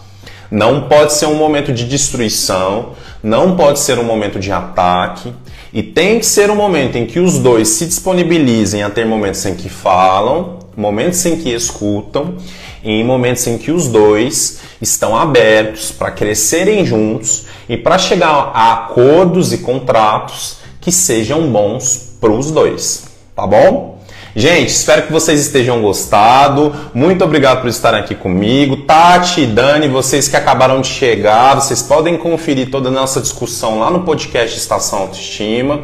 Não 0.54 0.82
pode 0.82 1.12
ser 1.14 1.26
um 1.26 1.34
momento 1.34 1.72
de 1.72 1.84
destruição, 1.84 2.90
não 3.20 3.56
pode 3.56 3.80
ser 3.80 3.98
um 3.98 4.04
momento 4.04 4.38
de 4.38 4.52
ataque 4.52 5.34
e 5.72 5.82
tem 5.82 6.20
que 6.20 6.24
ser 6.24 6.48
um 6.48 6.54
momento 6.54 6.94
em 6.94 7.06
que 7.06 7.18
os 7.18 7.40
dois 7.40 7.66
se 7.66 7.84
disponibilizem 7.84 8.84
a 8.84 8.88
ter 8.88 9.04
momentos 9.04 9.44
em 9.46 9.56
que 9.56 9.68
falam, 9.68 10.60
momentos 10.76 11.26
em 11.26 11.38
que 11.38 11.52
escutam 11.52 12.36
e 12.84 12.92
em 12.92 13.02
momentos 13.02 13.44
em 13.48 13.58
que 13.58 13.72
os 13.72 13.88
dois 13.88 14.60
estão 14.80 15.16
abertos 15.16 15.90
para 15.90 16.12
crescerem 16.12 16.86
juntos 16.86 17.46
e 17.68 17.76
para 17.76 17.98
chegar 17.98 18.52
a 18.54 18.74
acordos 18.74 19.52
e 19.52 19.58
contratos 19.58 20.58
que 20.80 20.92
sejam 20.92 21.50
bons 21.50 22.16
para 22.20 22.30
os 22.30 22.52
dois, 22.52 23.06
tá 23.34 23.44
bom? 23.44 23.93
Gente, 24.36 24.70
espero 24.70 25.02
que 25.02 25.12
vocês 25.12 25.40
estejam 25.40 25.80
gostado. 25.80 26.74
Muito 26.92 27.22
obrigado 27.22 27.60
por 27.60 27.68
estarem 27.68 28.00
aqui 28.00 28.16
comigo. 28.16 28.78
Tati 28.78 29.42
e 29.42 29.46
Dani, 29.46 29.86
vocês 29.86 30.26
que 30.26 30.36
acabaram 30.36 30.80
de 30.80 30.88
chegar, 30.88 31.54
vocês 31.54 31.80
podem 31.82 32.18
conferir 32.18 32.68
toda 32.68 32.88
a 32.88 32.92
nossa 32.92 33.20
discussão 33.20 33.78
lá 33.78 33.92
no 33.92 34.00
podcast 34.00 34.58
Estação 34.58 34.98
Autoestima. 35.00 35.82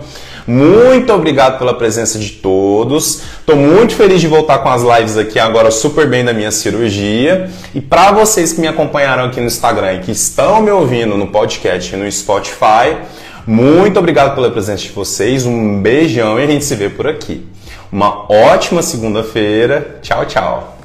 Muito 0.49 1.13
obrigado 1.13 1.61
pela 1.61 1.75
presença 1.75 2.19
de 2.19 2.31
todos. 2.31 3.23
Estou 3.39 3.55
muito 3.55 3.95
feliz 3.95 4.21
de 4.21 4.27
voltar 4.27 4.59
com 4.59 4.69
as 4.69 4.83
lives 4.83 5.17
aqui 5.17 5.39
agora 5.39 5.71
super 5.71 6.09
bem 6.09 6.25
da 6.25 6.33
minha 6.33 6.51
cirurgia. 6.51 7.49
E 7.73 7.81
para 7.81 8.11
vocês 8.11 8.53
que 8.53 8.61
me 8.61 8.67
acompanharam 8.67 9.27
aqui 9.27 9.39
no 9.39 9.47
Instagram 9.47 9.93
e 9.93 9.99
que 10.01 10.11
estão 10.11 10.61
me 10.61 10.73
ouvindo 10.73 11.17
no 11.17 11.29
podcast 11.29 11.95
e 11.95 11.97
no 11.97 12.11
Spotify, 12.11 12.97
muito 13.47 13.97
obrigado 14.01 14.35
pela 14.35 14.51
presença 14.51 14.83
de 14.83 14.89
vocês. 14.89 15.47
Um 15.47 15.81
beijão 15.81 16.41
e 16.41 16.43
a 16.43 16.47
gente 16.49 16.65
se 16.65 16.75
vê 16.75 16.91
por 16.91 17.07
aqui. 17.07 17.47
Uma 17.93 18.31
ótima 18.31 18.83
segunda-feira. 18.83 19.99
Tchau, 20.01 20.25
tchau. 20.27 20.80